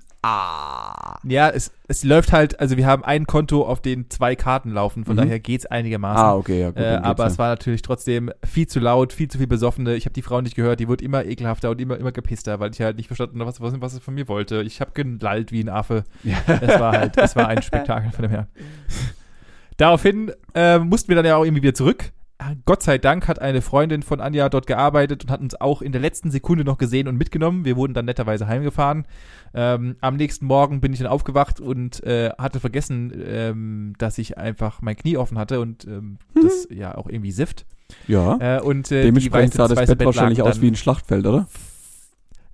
[1.24, 5.04] Ja, es, es läuft halt, also wir haben ein Konto, auf den zwei Karten laufen,
[5.04, 5.22] von Mhm.
[5.22, 6.24] daher geht's einigermaßen.
[6.24, 6.78] Ah, okay, ja gut.
[6.78, 7.30] Äh, aber ja.
[7.30, 9.96] es war natürlich trotzdem viel zu laut, viel zu viel Besoffene.
[9.96, 12.72] Ich habe die Frau nicht gehört, die wurde immer ekelhafter und immer, immer gepisster, weil
[12.72, 14.62] ich halt nicht verstanden habe, was, was, was es von mir wollte.
[14.62, 16.04] Ich habe gelallt wie ein Affe.
[16.24, 16.38] Ja.
[16.48, 18.48] Es war halt, es war ein Spektakel von dem Herrn.
[19.78, 22.12] Daraufhin äh, mussten wir dann ja auch irgendwie wieder zurück.
[22.66, 25.92] Gott sei Dank hat eine Freundin von Anja dort gearbeitet und hat uns auch in
[25.92, 27.66] der letzten Sekunde noch gesehen und mitgenommen.
[27.66, 29.06] Wir wurden dann netterweise heimgefahren.
[29.54, 34.38] Ähm, am nächsten Morgen bin ich dann aufgewacht und äh, hatte vergessen, ähm, dass ich
[34.38, 37.66] einfach mein Knie offen hatte und ähm, das ja auch irgendwie sifft.
[38.08, 38.38] ja.
[38.58, 41.48] Äh, und äh, Dementsprechend sah das weiße Bett wahrscheinlich aus wie ein Schlachtfeld, oder?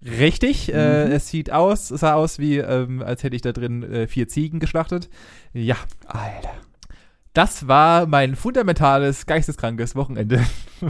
[0.04, 1.12] Richtig, äh, Mhm.
[1.12, 4.28] es sieht aus, es sah aus wie, ähm, als hätte ich da drin äh, vier
[4.28, 5.10] Ziegen geschlachtet.
[5.54, 6.52] Ja, Alter.
[7.38, 10.44] Das war mein fundamentales, geisteskrankes Wochenende.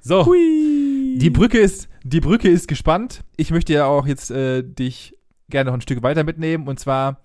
[0.00, 1.16] so, Hui.
[1.18, 3.24] die Brücke ist, die Brücke ist gespannt.
[3.38, 5.16] Ich möchte ja auch jetzt äh, dich
[5.48, 6.68] gerne noch ein Stück weiter mitnehmen.
[6.68, 7.22] Und zwar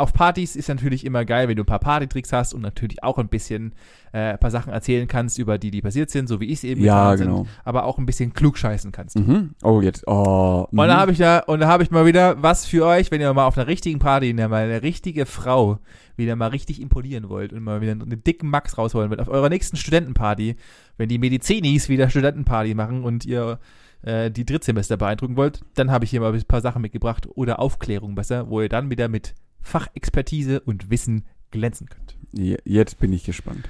[0.00, 3.18] auf Partys ist natürlich immer geil, wenn du ein paar Partytricks hast und natürlich auch
[3.18, 3.74] ein bisschen
[4.12, 6.64] äh, ein paar Sachen erzählen kannst, über die, die passiert sind, so wie ich es
[6.64, 7.46] eben Ja, getan sind, genau.
[7.64, 9.18] aber auch ein bisschen klugscheißen kannst.
[9.18, 9.50] Mhm.
[9.62, 10.06] Oh, jetzt.
[10.06, 10.66] Oh.
[10.70, 13.20] Und da habe ich da, und da habe ich mal wieder was für euch, wenn
[13.20, 15.78] ihr mal auf einer richtigen Party, ne, mal eine richtige Frau
[16.16, 19.20] wieder mal richtig imponieren wollt und mal wieder einen dicken Max rausholen wollt.
[19.20, 20.56] Auf eurer nächsten Studentenparty,
[20.96, 23.58] wenn die Medizinis wieder Studentenparty machen und ihr
[24.02, 27.58] äh, die Drittsemester beeindrucken wollt, dann habe ich hier mal ein paar Sachen mitgebracht oder
[27.58, 32.16] Aufklärung besser, wo ihr dann wieder mit Fachexpertise und Wissen glänzen könnt.
[32.32, 33.68] Je- Jetzt bin ich gespannt.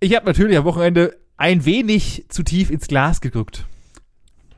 [0.00, 3.66] Ich habe natürlich am Wochenende ein wenig zu tief ins Glas geguckt.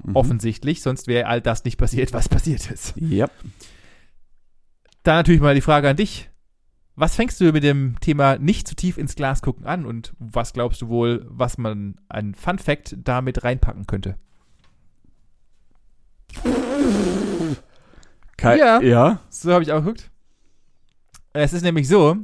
[0.05, 0.17] Mhm.
[0.17, 2.95] Offensichtlich, sonst wäre all das nicht passiert, was passiert ist.
[2.97, 3.29] Ja.
[5.03, 6.31] Da natürlich mal die Frage an dich.
[6.95, 10.53] Was fängst du mit dem Thema nicht zu tief ins Glas gucken an und was
[10.53, 14.17] glaubst du wohl, was man an Fun Fact damit reinpacken könnte?
[18.39, 18.81] Kei Ja.
[18.81, 19.21] Ja.
[19.29, 20.11] So habe ich auch geguckt.
[21.35, 22.17] Es ist nämlich so,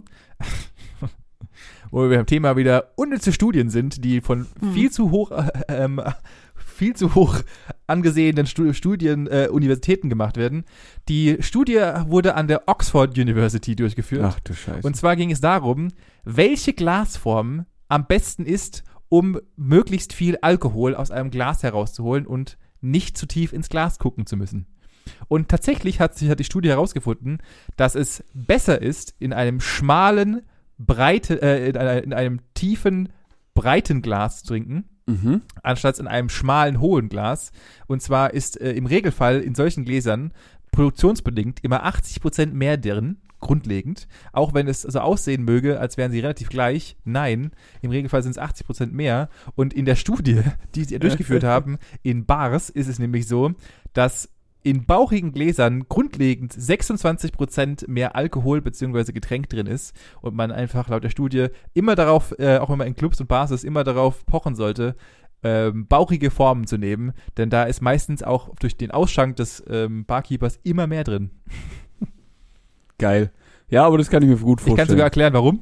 [1.90, 6.00] wo wir beim Thema wieder unnütze Studien sind, die von viel zu hoch, äh, ähm,
[6.56, 7.40] viel zu hoch
[7.86, 10.64] angesehenen Stu Studien, äh, Universitäten gemacht werden.
[11.08, 14.24] Die Studie wurde an der Oxford University durchgeführt.
[14.24, 14.86] Ach du Scheiße.
[14.86, 15.88] Und zwar ging es darum,
[16.24, 23.16] welche Glasform am besten ist, um möglichst viel Alkohol aus einem Glas herauszuholen und nicht
[23.18, 24.66] zu tief ins Glas gucken zu müssen.
[25.28, 27.38] Und tatsächlich hat sich hat die Studie herausgefunden,
[27.76, 30.42] dass es besser ist, in einem schmalen,
[30.78, 33.10] breite, äh, in, einer, in einem tiefen,
[33.54, 35.42] breiten Glas zu trinken, mhm.
[35.62, 37.52] anstatt in einem schmalen, hohen Glas.
[37.86, 40.32] Und zwar ist äh, im Regelfall in solchen Gläsern
[40.72, 44.08] produktionsbedingt immer 80% mehr drin, grundlegend.
[44.32, 46.96] Auch wenn es so aussehen möge, als wären sie relativ gleich.
[47.04, 49.28] Nein, im Regelfall sind es 80% mehr.
[49.54, 50.42] Und in der Studie,
[50.74, 53.52] die sie durchgeführt haben, in Bars, ist es nämlich so,
[53.92, 54.28] dass
[54.64, 59.12] in bauchigen Gläsern grundlegend 26% mehr Alkohol bzw.
[59.12, 62.88] Getränk drin ist und man einfach laut der Studie immer darauf, äh, auch wenn man
[62.88, 64.96] in Clubs und Bars ist, immer darauf pochen sollte,
[65.42, 70.06] ähm, bauchige Formen zu nehmen, denn da ist meistens auch durch den Ausschank des ähm,
[70.06, 71.30] Barkeepers immer mehr drin.
[72.98, 73.30] Geil.
[73.68, 74.76] Ja, aber das kann ich mir gut Ich vorstellen.
[74.76, 75.60] kann sogar erklären, warum.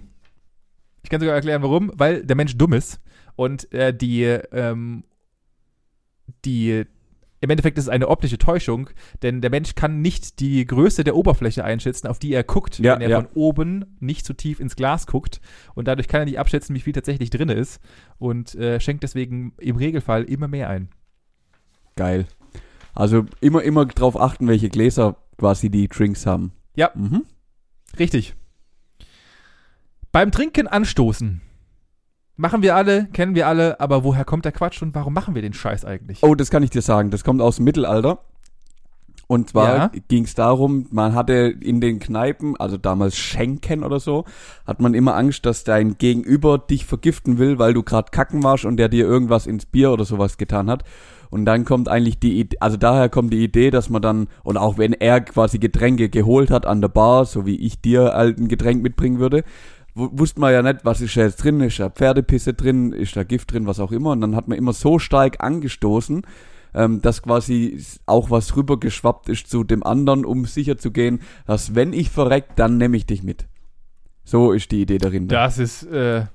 [1.03, 3.01] Ich kann sogar erklären, warum, weil der Mensch dumm ist
[3.35, 5.03] und äh, die, ähm,
[6.45, 6.85] die,
[7.43, 8.89] im Endeffekt ist es eine optische Täuschung,
[9.23, 12.95] denn der Mensch kann nicht die Größe der Oberfläche einschätzen, auf die er guckt, Ja,
[12.95, 13.17] wenn er ja.
[13.21, 15.41] von oben nicht zu tief ins Glas guckt
[15.75, 17.81] und dadurch kann er nicht abschätzen, wie viel tatsächlich drin ist
[18.19, 20.89] und äh, schenkt deswegen im Regelfall immer mehr ein.
[21.97, 22.27] Geil.
[22.95, 26.53] Also immer, immer drauf achten, welche Gläser quasi die Drinks haben.
[26.77, 26.93] Ja.
[26.95, 27.25] Mhm.
[27.99, 28.35] Richtig.
[30.13, 31.41] Beim Trinken anstoßen.
[32.43, 35.43] Machen wir alle, kennen wir alle, aber woher kommt der Quatsch und warum machen wir
[35.43, 36.25] den Scheiß eigentlich?
[36.25, 37.13] Oh, das kann ich dir sagen.
[37.13, 38.19] Das kommt aus dem Mittelalter.
[39.29, 39.91] Und zwar Ja.
[40.09, 44.25] ging es darum, man hatte in den Kneipen, also damals Schenken oder so,
[44.67, 48.65] hat man immer Angst, dass dein Gegenüber dich vergiften will, weil du gerade kacken warst
[48.65, 50.83] und der dir irgendwas ins Bier oder sowas getan hat.
[51.31, 54.57] Und dann kommt eigentlich die Idee, also daher kommt die Idee, dass man dann, und
[54.57, 58.39] auch wenn er quasi Getränke geholt hat an der Bar, so wie ich dir halt
[58.39, 59.45] ein Getränk mitbringen würde,
[59.95, 63.25] wusste man ja nicht, was ist da jetzt drin, ist da Pferdepisse drin, ist da
[63.25, 64.11] Gift drin, was auch immer.
[64.11, 66.23] Und dann hat man immer so stark angestoßen,
[66.75, 71.75] ähm, dass quasi auch was rübergeschwappt ist zu dem anderen, um sicher zu gehen, dass
[71.75, 73.47] wenn ich verreck, dann nehme ich dich mit.
[74.25, 75.35] So ist die Idee dahinter.
[75.35, 76.27] Das ist, äh,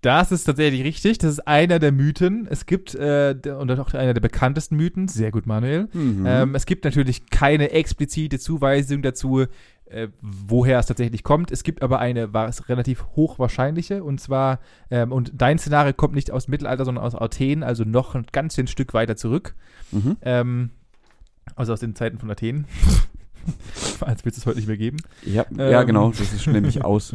[0.00, 1.18] das ist tatsächlich richtig.
[1.18, 2.46] Das ist einer der Mythen.
[2.50, 5.08] Es gibt, äh, und auch einer der bekanntesten Mythen.
[5.08, 5.88] Sehr gut, Manuel.
[5.92, 6.24] Mhm.
[6.26, 9.46] Ähm, es gibt natürlich keine explizite Zuweisung dazu,
[9.90, 11.50] äh, woher es tatsächlich kommt.
[11.50, 14.60] Es gibt aber eine war es relativ hochwahrscheinliche und zwar,
[14.90, 18.26] ähm, und dein Szenario kommt nicht aus dem Mittelalter, sondern aus Athen, also noch ein
[18.32, 19.54] ganzes Stück weiter zurück.
[19.92, 20.16] mhm.
[20.22, 20.70] Ähm,
[21.54, 22.66] also aus den Zeiten von Athen.
[24.00, 24.96] Als wird es heute nicht mehr geben.
[25.24, 25.86] Ja, ja, Ähm.
[25.86, 27.14] genau, das ist nämlich aus.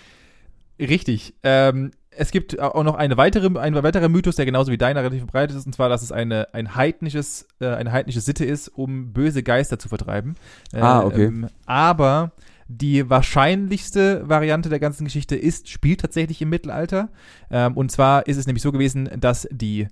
[0.78, 1.34] Richtig.
[1.42, 5.20] Ähm, es gibt auch noch eine weitere, ein weiterer Mythos, der genauso wie deiner relativ
[5.20, 9.12] verbreitet ist, und zwar, dass es eine, ein heidnisches, äh, eine heidnische Sitte ist, um
[9.12, 10.36] böse Geister zu vertreiben.
[10.72, 11.26] Äh, Ah, okay.
[11.26, 12.32] Ähm, aber
[12.68, 17.10] die wahrscheinlichste Variante der ganzen Geschichte ist, spielt tatsächlich im Mittelalter.
[17.50, 19.88] Ähm, und zwar ist es nämlich so gewesen, dass die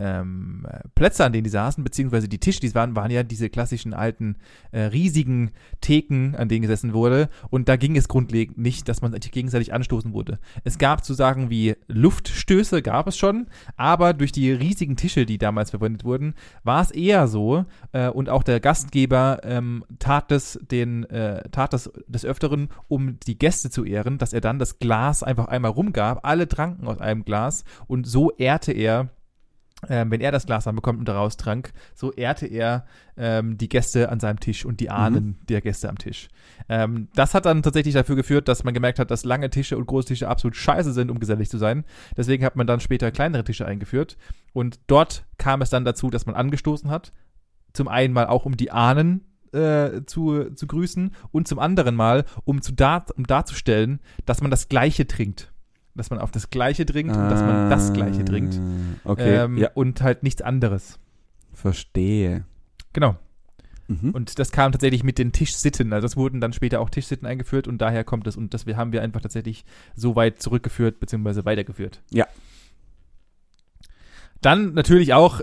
[0.00, 3.22] ähm, äh, Plätze, an denen die saßen, beziehungsweise die Tische, die es waren, waren ja
[3.22, 4.36] diese klassischen alten,
[4.72, 7.28] äh, riesigen Theken, an denen gesessen wurde.
[7.50, 10.38] Und da ging es grundlegend nicht, dass man sich gegenseitig anstoßen wurde.
[10.64, 13.46] Es gab zu sagen wie Luftstöße, gab es schon,
[13.76, 16.34] aber durch die riesigen Tische, die damals verwendet wurden,
[16.64, 21.72] war es eher so, äh, und auch der Gastgeber ähm, tat es den, äh, tat
[21.72, 25.72] das des Öfteren, um die Gäste zu ehren, dass er dann das Glas einfach einmal
[25.72, 29.10] rumgab, alle tranken aus einem Glas und so ehrte er
[29.88, 32.84] ähm, wenn er das Glas dann bekommt und daraus trank, so ehrte er
[33.16, 36.28] ähm, die Gäste an seinem Tisch und die Ahnen der Gäste am Tisch.
[36.68, 39.86] Ähm, das hat dann tatsächlich dafür geführt, dass man gemerkt hat, dass lange Tische und
[39.86, 41.84] große Tische absolut scheiße sind, um gesellig zu sein.
[42.16, 44.16] Deswegen hat man dann später kleinere Tische eingeführt
[44.52, 47.12] und dort kam es dann dazu, dass man angestoßen hat.
[47.72, 52.24] Zum einen mal auch um die Ahnen äh, zu, zu grüßen und zum anderen mal,
[52.44, 55.52] um, zu dar um darzustellen, dass man das Gleiche trinkt.
[55.94, 58.54] Dass man auf das Gleiche trinkt und dass man das Gleiche trinkt.
[58.54, 60.98] Ah, Okay, Ähm, ja, Und halt nichts anderes.
[61.52, 62.44] verstehe.
[62.92, 63.16] Genau.
[63.88, 64.10] Mhm.
[64.12, 65.92] Und das kam tatsächlich mit den Tischsitten.
[65.92, 68.36] Also es wurden dann später auch Tischsitten eingeführt und daher kommt es.
[68.36, 69.64] Und das wir haben wir einfach tatsächlich
[69.96, 71.44] so weit zurückgeführt bzw.
[71.44, 72.00] weitergeführt.
[72.10, 72.26] Ja.
[74.40, 75.40] Dann natürlich auch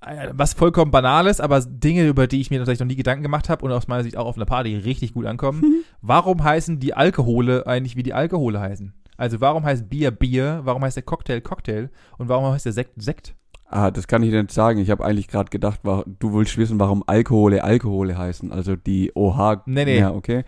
[0.00, 3.48] äh, was vollkommen Banales, aber Dinge, über die ich mir tatsächlich noch nie Gedanken gemacht
[3.48, 5.60] habe und aus meiner Sicht auch auf einer Party richtig gut ankommen.
[5.60, 5.74] Mhm.
[6.00, 8.94] Warum heißen die Alkohole eigentlich, wie die Alkohole heißen?
[9.20, 10.62] Also warum heißt Bier Bier?
[10.64, 11.90] Warum heißt der Cocktail Cocktail?
[12.16, 13.34] Und warum heißt der Sekt Sekt?
[13.66, 14.78] Ah, das kann ich dir nicht sagen.
[14.80, 18.50] Ich habe eigentlich gerade gedacht, du willst wissen, warum Alkohole Alkohole heißen.
[18.50, 19.64] Also die OH.
[19.66, 19.98] Nee, nee.
[19.98, 20.44] Ja, okay.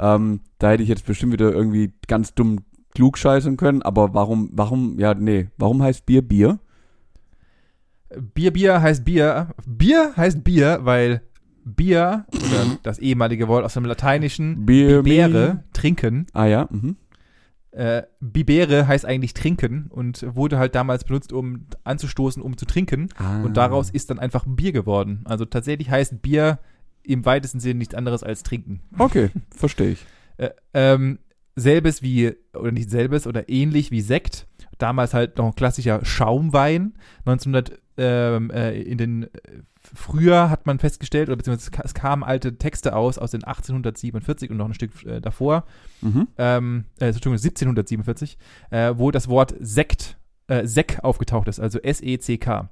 [0.00, 2.64] Ähm, da hätte ich jetzt bestimmt wieder irgendwie ganz dumm
[2.96, 6.58] klugscheißen können, aber warum, warum, ja, nee, warum heißt Bier Bier?
[8.34, 9.54] Bier, Bier heißt Bier.
[9.66, 11.22] Bier heißt Bier, weil
[11.64, 16.26] Bier, oder das ehemalige Wort aus dem Lateinischen, Bier, Bibere, trinken.
[16.32, 16.96] Ah ja, mhm.
[17.76, 23.10] Äh, Bibere heißt eigentlich trinken und wurde halt damals benutzt, um anzustoßen, um zu trinken.
[23.18, 23.42] Ah.
[23.42, 25.20] Und daraus ist dann einfach Bier geworden.
[25.26, 26.58] Also tatsächlich heißt Bier
[27.02, 28.80] im weitesten Sinne nichts anderes als trinken.
[28.98, 30.06] Okay, verstehe ich.
[30.38, 31.18] Äh, ähm,
[31.54, 34.46] selbes wie, oder nicht selbes, oder ähnlich wie Sekt.
[34.78, 36.94] Damals halt noch ein klassischer Schaumwein.
[37.26, 39.26] 1900, ähm, äh, in den,
[39.94, 43.44] früher hat man festgestellt, oder beziehungsweise es ka- es kamen alte Texte aus, aus den
[43.44, 45.64] 1847 und noch ein Stück äh, davor,
[46.02, 46.28] Mhm.
[46.38, 48.38] ähm, äh, Entschuldigung, 1747,
[48.70, 50.16] äh, wo das Wort Sekt,
[50.48, 52.68] äh, Sek aufgetaucht ist, also S-E-C-K.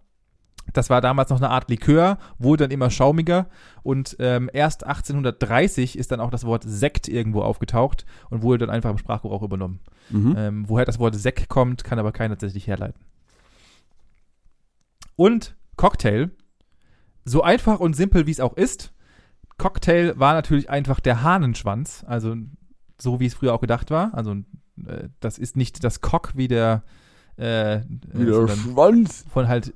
[0.72, 3.48] Das war damals noch eine Art Likör, wurde dann immer schaumiger
[3.82, 8.74] und ähm, erst 1830 ist dann auch das Wort Sekt irgendwo aufgetaucht und wurde dann
[8.74, 9.80] einfach im Sprachgebrauch übernommen.
[10.08, 10.34] Mhm.
[10.38, 12.98] Ähm, woher das Wort Sek kommt, kann aber keiner tatsächlich herleiten.
[15.16, 16.30] Und Cocktail,
[17.24, 18.92] so einfach und simpel wie es auch ist,
[19.58, 22.34] Cocktail war natürlich einfach der Hahnenschwanz, also
[23.00, 24.12] so wie es früher auch gedacht war.
[24.14, 24.32] Also
[24.86, 26.82] äh, das ist nicht das Cock wie der
[27.38, 29.24] äh, äh, Wieder sondern Schwanz.
[29.30, 29.74] von halt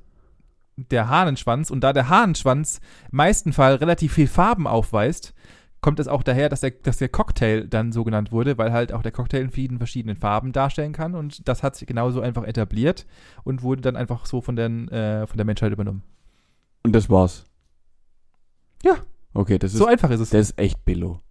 [0.77, 1.71] der Hahnenschwanz.
[1.71, 2.79] Und da der Hahnenschwanz
[3.11, 5.33] im meisten Fall relativ viel Farben aufweist,
[5.81, 8.91] kommt es auch daher, dass der, dass der Cocktail dann so genannt wurde, weil halt
[8.91, 11.15] auch der Cocktail in vielen verschiedenen Farben darstellen kann.
[11.15, 13.05] Und das hat sich genauso einfach etabliert
[13.43, 16.03] und wurde dann einfach so von, den, äh, von der Menschheit übernommen.
[16.83, 17.45] Und das war's.
[18.83, 18.97] Ja.
[19.33, 20.29] Okay, das ist, So einfach ist es.
[20.31, 21.21] das ist echt Billo.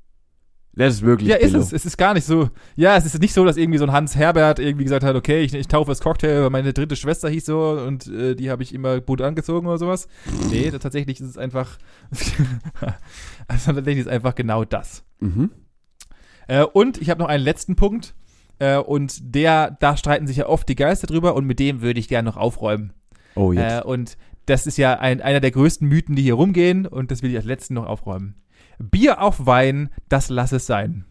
[0.75, 1.63] Das ist wirklich Ja, ist Billo.
[1.65, 1.73] es.
[1.73, 2.51] Es ist gar nicht so.
[2.77, 5.41] Ja, es ist nicht so, dass irgendwie so ein Hans Herbert irgendwie gesagt hat, okay,
[5.43, 8.63] ich, ich taufe das Cocktail, weil meine dritte Schwester hieß so und äh, die habe
[8.63, 10.07] ich immer gut angezogen oder sowas.
[10.51, 11.79] Nee, da- tatsächlich ist es einfach.
[13.49, 15.05] also tatsächlich ist einfach genau das.
[15.21, 15.51] Mhm.
[16.47, 18.15] Äh, und ich habe noch einen letzten Punkt.
[18.61, 22.01] Äh, und der, da streiten sich ja oft die Geister drüber und mit dem würde
[22.01, 22.93] ich gerne noch aufräumen.
[23.35, 23.85] Oh, jetzt.
[23.85, 24.17] Äh, und
[24.49, 27.37] das ist ja ein, einer der größten Mythen, die hier rumgehen und das will ich
[27.37, 28.35] als letzten noch aufräumen.
[28.79, 31.05] Bier auf Wein, das lass es sein.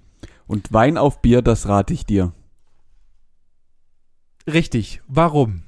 [0.47, 2.33] Und Wein auf Bier, das rate ich dir.
[4.51, 5.01] Richtig.
[5.07, 5.63] Warum?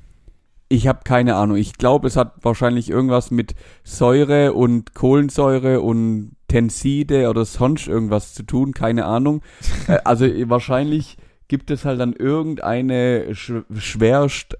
[0.69, 1.57] Ich habe keine Ahnung.
[1.57, 8.33] Ich glaube, es hat wahrscheinlich irgendwas mit Säure und Kohlensäure und Tenside oder sonst irgendwas
[8.33, 8.73] zu tun.
[8.73, 9.41] Keine Ahnung.
[9.87, 11.17] äh, also wahrscheinlich
[11.47, 14.57] gibt es halt dann irgendeine sch schwerst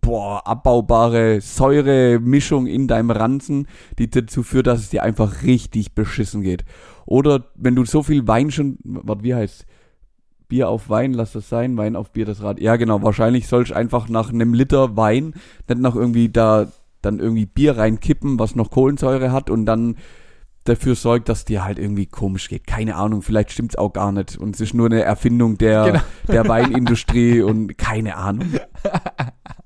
[0.00, 3.66] boah, abbaubare Säure-Mischung in deinem Ranzen,
[3.98, 6.64] die dazu führt, dass es dir einfach richtig beschissen geht.
[7.06, 9.66] Oder wenn du so viel Wein schon, warte, wie heißt
[10.48, 12.60] Bier auf Wein, lass das sein, Wein auf Bier das Rad.
[12.60, 15.34] Ja, genau, wahrscheinlich sollst du einfach nach einem Liter Wein
[15.68, 16.68] nicht noch irgendwie da
[17.02, 19.96] dann irgendwie Bier reinkippen, was noch Kohlensäure hat und dann
[20.64, 22.66] dafür sorgt, dass dir halt irgendwie komisch geht.
[22.66, 26.00] Keine Ahnung, vielleicht stimmt's auch gar nicht und es ist nur eine Erfindung der Genau.
[26.28, 28.48] der Weinindustrie und keine Ahnung.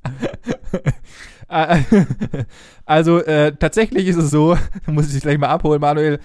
[1.49, 1.83] Äh,
[2.85, 6.21] also äh, tatsächlich ist es so, muss ich dich gleich mal abholen, Manuel.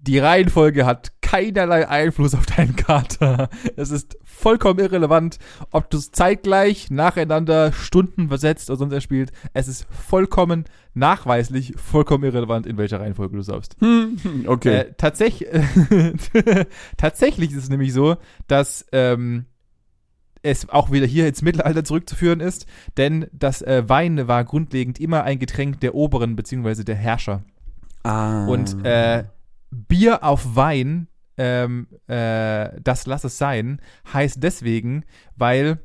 [0.00, 3.50] Die Reihenfolge hat keinerlei Einfluss auf deinen Kater.
[3.76, 5.38] Es ist vollkommen irrelevant,
[5.70, 9.32] ob du es zeitgleich, nacheinander, Stunden versetzt oder sonst was spielt.
[9.52, 13.76] Es ist vollkommen nachweislich, vollkommen irrelevant, in welcher Reihenfolge du saufst.
[13.80, 14.76] Hm, okay.
[14.76, 15.44] Äh, tatsäch
[16.96, 19.44] tatsächlich ist es nämlich so, dass ähm,
[20.48, 25.24] es auch wieder hier ins Mittelalter zurückzuführen ist, denn das äh, Wein war grundlegend immer
[25.24, 26.84] ein Getränk der Oberen bzw.
[26.84, 27.42] der Herrscher.
[28.04, 28.46] ah.
[28.46, 29.24] Und äh,
[29.70, 33.80] Bier auf Wein, ähm, äh, das lass es sein,
[34.12, 35.04] heißt deswegen,
[35.36, 35.78] weil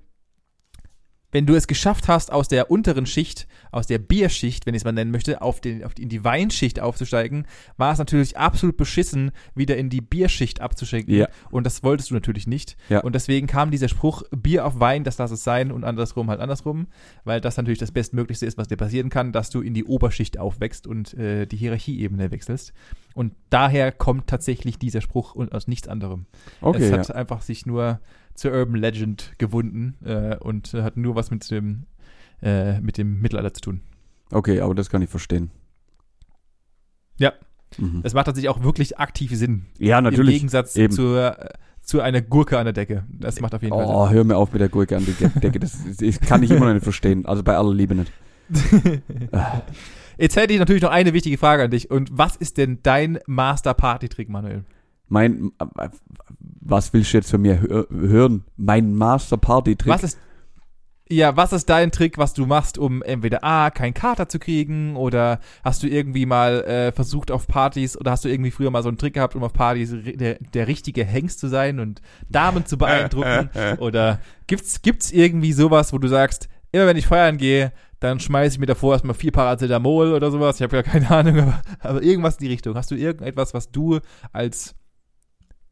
[1.33, 4.85] wenn du es geschafft hast, aus der unteren Schicht, aus der Bierschicht, wenn ich es
[4.85, 8.77] mal nennen möchte, auf den, auf die, in die Weinschicht aufzusteigen, war es natürlich absolut
[8.77, 11.15] beschissen, wieder in die Bierschicht abzuschenken.
[11.15, 11.27] Ja.
[11.49, 12.77] Und das wolltest du natürlich nicht.
[12.87, 13.01] Ja.
[13.01, 16.39] Und deswegen kam dieser Spruch, Bier auf Wein, das lass es sein und andersrum halt
[16.39, 16.87] andersrum,
[17.23, 20.37] weil das natürlich das Bestmöglichste ist, was dir passieren kann, dass du in die Oberschicht
[20.37, 22.73] aufwächst und äh, die Hierarchieebene wechselst.
[23.15, 26.27] Und daher kommt tatsächlich dieser Spruch und aus nichts anderem.
[26.61, 26.97] okay, es ja.
[26.97, 27.99] hat einfach sich nur
[28.35, 31.85] zur Urban Legend gewunden äh, und hat nur was mit dem,
[32.41, 33.81] äh, mit dem Mittelalter zu tun.
[34.31, 35.51] okay, aber das kann ich verstehen.
[37.17, 37.33] Ja.
[37.77, 38.01] Mhm.
[38.03, 39.65] Es macht tatsächlich auch wirklich aktiv Sinn.
[39.79, 40.35] Ja, Im natürlich.
[40.35, 40.93] Gegensatz eben.
[40.93, 41.49] zur, äh,
[41.81, 43.03] zu einer Gurke an der Decke.
[43.09, 45.29] Das macht auf jeden Fall Oh, hör mir auf mit der Gurke an die De-
[45.39, 45.59] Decke.
[45.59, 47.25] Das, das kann ich immer noch nicht verstehen.
[47.25, 48.11] Also bei aller Liebe nicht.
[48.49, 49.01] Sinn.
[50.17, 51.89] Jetzt hätte ich natürlich noch eine wichtige Frage an dich.
[51.89, 54.63] Und was ist denn dein Master-Party-Trick, Manuel?
[55.07, 55.89] Mein, äh,
[56.65, 58.45] was willst du jetzt von mir hö- hören?
[58.57, 59.93] Mein Master Party Trick.
[59.93, 60.17] Was ist
[61.09, 64.95] ja, was ist dein Trick, was du machst, um entweder A, keinen Kater zu kriegen
[64.95, 68.81] oder hast du irgendwie mal äh, versucht auf Partys oder hast du irgendwie früher mal
[68.83, 72.65] so einen Trick gehabt, um auf Partys der, der richtige Hengst zu sein und Damen
[72.65, 73.49] zu beeindrucken?
[73.79, 78.55] oder gibt's, gibt's irgendwie sowas, wo du sagst, immer wenn ich feiern gehe, dann schmeiße
[78.55, 80.55] ich mir davor erstmal vier Paracetamol oder sowas.
[80.55, 82.75] Ich habe ja keine Ahnung, aber, aber irgendwas in die Richtung.
[82.75, 83.99] Hast du irgendetwas, was du
[84.31, 84.73] als,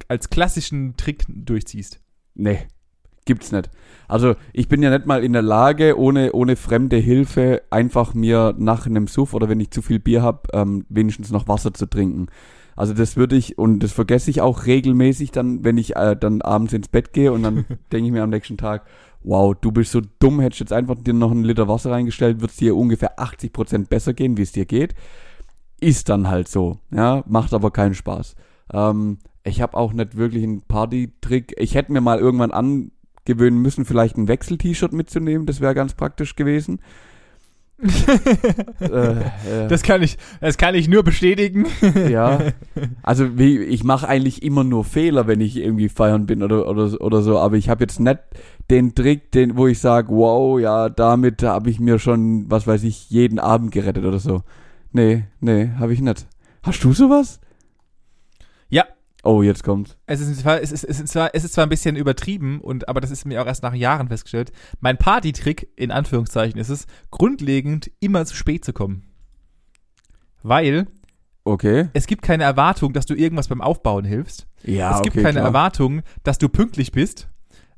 [0.07, 1.99] als klassischen Trick durchziehst?
[2.33, 2.59] Nee,
[3.25, 3.69] gibt's nicht.
[4.07, 8.55] Also ich bin ja nicht mal in der Lage, ohne, ohne fremde Hilfe einfach mir
[8.57, 11.85] nach einem Suff oder wenn ich zu viel Bier hab, ähm, wenigstens noch Wasser zu
[11.85, 12.27] trinken.
[12.75, 16.41] Also das würde ich, und das vergesse ich auch regelmäßig dann, wenn ich äh, dann
[16.41, 18.85] abends ins Bett gehe und dann denke ich mir am nächsten Tag,
[19.23, 22.51] wow, du bist so dumm, hättest jetzt einfach dir noch einen Liter Wasser reingestellt, wird
[22.51, 24.95] es dir ungefähr 80% besser gehen, wie es dir geht.
[25.79, 28.35] Ist dann halt so, ja, macht aber keinen Spaß.
[28.73, 31.55] Ähm, ich habe auch nicht wirklich einen Party-Trick.
[31.57, 36.35] Ich hätte mir mal irgendwann angewöhnen müssen, vielleicht ein Wechsel-T-Shirt mitzunehmen, das wäre ganz praktisch
[36.35, 36.79] gewesen.
[38.79, 41.65] äh, äh, Das kann ich, das kann ich nur bestätigen.
[42.09, 42.39] ja.
[43.03, 47.01] Also wie, ich mache eigentlich immer nur Fehler, wenn ich irgendwie feiern bin oder oder
[47.01, 48.19] oder so, aber ich habe jetzt nicht
[48.69, 52.83] den Trick, den wo ich sage, wow, ja, damit habe ich mir schon, was weiß
[52.83, 54.43] ich, jeden Abend gerettet oder so.
[54.91, 56.27] Nee, nee, habe ich nicht.
[56.63, 57.39] Hast du sowas?
[59.23, 59.97] Oh, jetzt kommt's.
[60.07, 62.89] Es ist, zwar, es, ist, es, ist zwar, es ist zwar ein bisschen übertrieben, und,
[62.89, 64.51] aber das ist mir auch erst nach Jahren festgestellt.
[64.79, 69.03] Mein Partytrick, in Anführungszeichen, ist es, grundlegend immer zu spät zu kommen.
[70.41, 70.87] Weil
[71.43, 71.89] Okay.
[71.93, 74.47] es gibt keine Erwartung, dass du irgendwas beim Aufbauen hilfst.
[74.63, 75.47] Ja, es gibt okay, keine klar.
[75.47, 77.29] Erwartung, dass du pünktlich bist.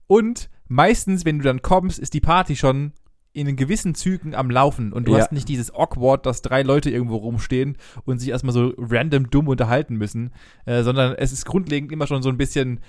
[0.07, 2.91] Und meistens, wenn du dann kommst, ist die Party schon
[3.33, 4.93] in gewissen Zügen am Laufen.
[4.93, 5.19] Und du Ja.
[5.19, 9.47] hast nicht dieses awkward, dass drei Leute irgendwo rumstehen und sich erstmal so random dumm
[9.47, 10.31] unterhalten müssen,
[10.65, 12.79] äh, sondern es ist grundlegend immer schon so ein bisschen,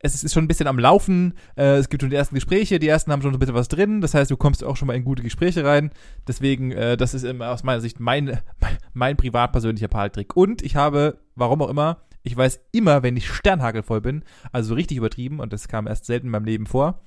[0.00, 2.88] es ist schon ein bisschen am Laufen, äh, es gibt schon die ersten Gespräche, die
[2.88, 4.94] ersten haben schon so ein bisschen was drin, das heißt, du kommst auch schon mal
[4.94, 5.90] in gute Gespräche rein,
[6.28, 8.38] deswegen, äh, das ist immer aus meiner Sicht mein,
[8.92, 13.26] mein privat persönlicher Partytrick und ich habe, warum auch immer, ich weiß immer, wenn ich
[13.28, 17.00] sternhagelvoll bin, also so richtig übertrieben und das kam erst selten in meinem Leben vor,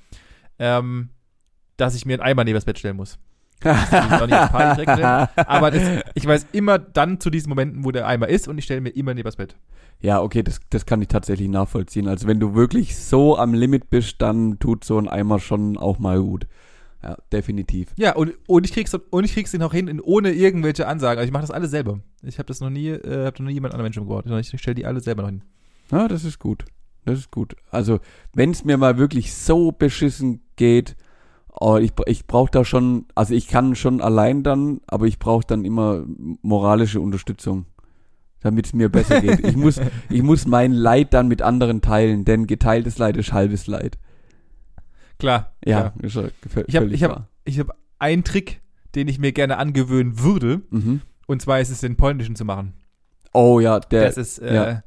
[0.57, 1.09] ähm,
[1.77, 3.17] dass ich mir einen Eimer neben das Bett stellen muss.
[3.63, 8.65] Aber das, ich weiß immer dann zu diesen Momenten, wo der Eimer ist und ich
[8.65, 9.55] stelle mir immer neben das Bett.
[9.99, 12.07] Ja, okay, das, das kann ich tatsächlich nachvollziehen.
[12.07, 15.97] Also wenn du wirklich so am Limit bist, dann tut so ein Eimer schon auch
[15.97, 16.45] mal gut.
[17.01, 17.93] Ja, definitiv.
[17.97, 21.19] Ja, und, und ich krieg's und ich krieg's den auch hin, in, ohne irgendwelche Ansagen.
[21.19, 21.99] Also ich mache das alles selber.
[22.23, 24.25] Ich habe das noch nie, äh, habe noch nie jemand anderen Menschen gebraucht.
[24.27, 25.43] Ich, ich stelle die alle selber noch hin.
[25.91, 26.65] Ja, das ist gut.
[27.05, 27.55] Das ist gut.
[27.71, 27.99] Also,
[28.33, 30.97] wenn es mir mal wirklich so beschissen geht,
[31.59, 35.45] oh, ich, ich brauche da schon, also ich kann schon allein dann, aber ich brauche
[35.45, 36.03] dann immer
[36.41, 37.65] moralische Unterstützung,
[38.41, 39.45] damit es mir besser geht.
[39.45, 39.79] Ich muss,
[40.09, 43.97] ich muss mein Leid dann mit anderen teilen, denn geteiltes Leid ist halbes Leid.
[45.19, 45.53] Klar.
[45.65, 46.31] Ja, klar.
[46.67, 48.61] Ich habe ich hab, ich hab einen Trick,
[48.95, 50.61] den ich mir gerne angewöhnen würde.
[50.69, 51.01] Mhm.
[51.25, 52.73] Und zwar ist es, den polnischen zu machen.
[53.33, 54.83] Oh ja, der, das ist, äh, ja.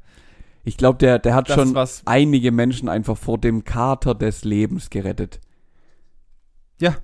[0.63, 2.01] ich glaube, der, der hat schon was.
[2.05, 5.39] einige Menschen einfach vor dem Kater des Lebens gerettet.
[6.81, 6.97] Ja.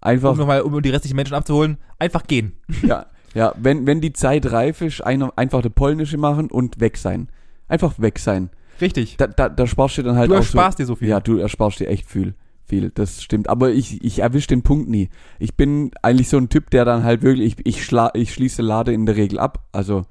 [0.00, 2.52] Einfach Um nochmal, um die restlichen Menschen abzuholen, einfach gehen.
[2.82, 6.98] Ja, ja, wenn, wenn die Zeit reif ist, einer, einfach eine polnische machen und weg
[6.98, 7.28] sein.
[7.68, 8.50] Einfach weg sein.
[8.80, 9.16] Richtig.
[9.16, 11.08] Da, da, da sparst du dann halt du auch ersparst dir so so, viel.
[11.08, 12.34] Ja, du ersparst dir echt viel.
[12.64, 13.48] Viel, das stimmt.
[13.48, 15.08] Aber ich, ich erwisch den Punkt nie.
[15.38, 18.60] Ich bin eigentlich so ein Typ, der dann halt wirklich, ich, ich, schla, ich schließe
[18.60, 19.66] Lade in der Regel ab.
[19.72, 20.04] Also,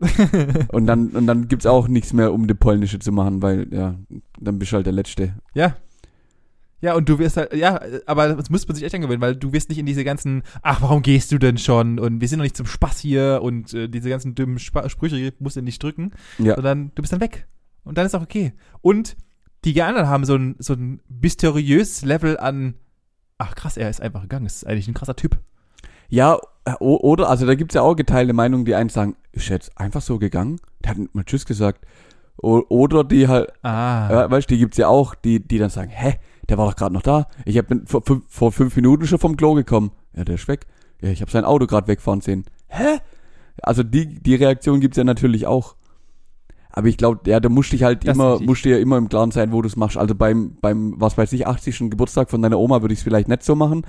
[0.72, 3.94] und dann, und dann gibt's auch nichts mehr, um die polnische zu machen, weil, ja,
[4.40, 5.34] dann bist du halt der Letzte.
[5.54, 5.76] Ja.
[6.82, 9.52] Ja, und du wirst halt, ja, aber das muss man sich echt angewöhnen, weil du
[9.52, 11.98] wirst nicht in diese ganzen, ach, warum gehst du denn schon?
[11.98, 15.32] Und wir sind noch nicht zum Spaß hier und äh, diese ganzen dummen Spa Sprüche
[15.38, 16.56] musst du nicht drücken, Ja.
[16.56, 17.46] sondern du bist dann weg.
[17.84, 18.52] Und dann ist auch okay.
[18.80, 19.16] Und
[19.64, 22.74] die anderen haben so ein, so ein mysteriöses Level an,
[23.38, 25.38] ach krass, er ist einfach gegangen, ist eigentlich ein krasser Typ.
[26.08, 29.78] Ja, äh, oder, also da gibt's ja auch geteilte Meinungen, die einen sagen, ist jetzt
[29.78, 30.60] einfach so gegangen?
[30.84, 31.86] Der hat mal Tschüss gesagt.
[32.42, 34.08] O oder die halt, Ah.
[34.10, 36.16] Ja, weißt du, die gibt's ja auch, die, die dann sagen, hä,
[36.52, 37.28] der war doch gerade noch da.
[37.46, 39.90] Ich hab bin vor, fünf- vor fünf Minuten schon vom Klo gekommen.
[40.14, 40.66] Ja, der ist weg.
[41.00, 42.44] Ja, ich habe sein Auto gerade wegfahren sehen.
[42.68, 42.98] Hä?
[43.62, 45.76] Also die, die Reaktion gibt's ja natürlich auch.
[46.70, 49.08] Aber ich glaube, ja, da musst dich halt Das immer, musst dir ja immer im
[49.08, 49.96] Klaren sein, wo du's machst.
[49.96, 51.90] Also beim, beim, was weiß ich, 80.
[51.90, 53.86] Geburtstag von deiner Oma würde ich es vielleicht nicht so machen.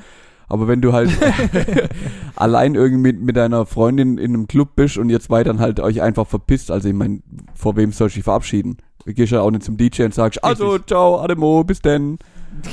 [0.47, 1.09] Aber wenn du halt
[2.37, 5.79] allein irgendwie mit, mit deiner Freundin in einem Club bist und ihr zwei dann halt
[5.81, 7.21] euch einfach verpisst, also ich meine,
[7.53, 8.77] vor wem soll ich dich verabschieden?
[9.05, 10.87] Du gehst ja auch nicht zum DJ und sagst, also, Richtig.
[10.87, 12.19] ciao, Ademo, bis denn.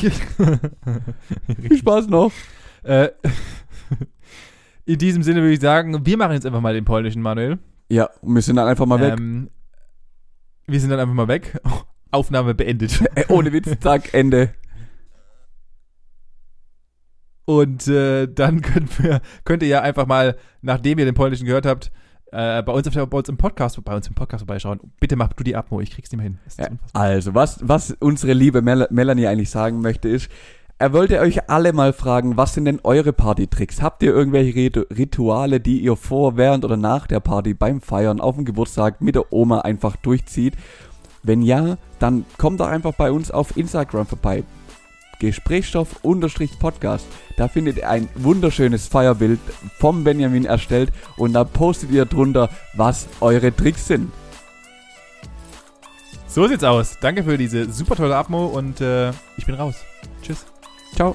[1.61, 2.33] Viel Spaß noch.
[2.83, 3.09] äh,
[4.85, 7.59] in diesem Sinne würde ich sagen, wir machen jetzt einfach mal den polnischen, Manuel.
[7.89, 9.15] Ja, und wir sind dann einfach mal weg.
[9.19, 9.51] Ähm,
[10.67, 11.61] wir sind dann einfach mal weg.
[12.11, 13.01] Aufnahme beendet.
[13.15, 14.55] Äh, ohne Witz, Tag, Ende.
[17.45, 21.67] Und äh, dann könnt, wir, könnt ihr ja einfach mal, nachdem ihr den polnischen gehört
[21.67, 21.91] habt,
[22.33, 24.81] äh, bei uns, auf der, bei uns im Podcast, bei uns im Podcast vorbeischauen.
[25.01, 26.39] Bitte mach du die Abmo, ich krieg's nicht mehr hin.
[26.59, 30.31] Ja, also, was, was unsere liebe Mel Melanie eigentlich sagen möchte, ist,
[30.79, 33.83] er wollte euch alle mal fragen, was sind denn eure Partytricks?
[33.83, 38.21] Habt ihr irgendwelche Ritu Rituale, die ihr vor, während oder nach der Party beim Feiern
[38.21, 40.55] auf dem Geburtstag mit der Oma einfach durchzieht?
[41.23, 44.43] Wenn ja, dann kommt doch einfach bei uns auf Instagram vorbei.
[45.21, 47.07] Gesprächsstoff-Podcast.
[47.37, 49.39] Da findet ihr ein wunderschönes Feierbild
[49.79, 54.11] vom Benjamin erstellt und da postet ihr drunter, was eure Tricks sind.
[56.27, 56.99] So sieht's aus.
[57.01, 59.77] Danke für diese super tolle Abmo und äh, ich bin raus.
[60.23, 60.45] Tschüss.
[60.95, 61.15] Ciao.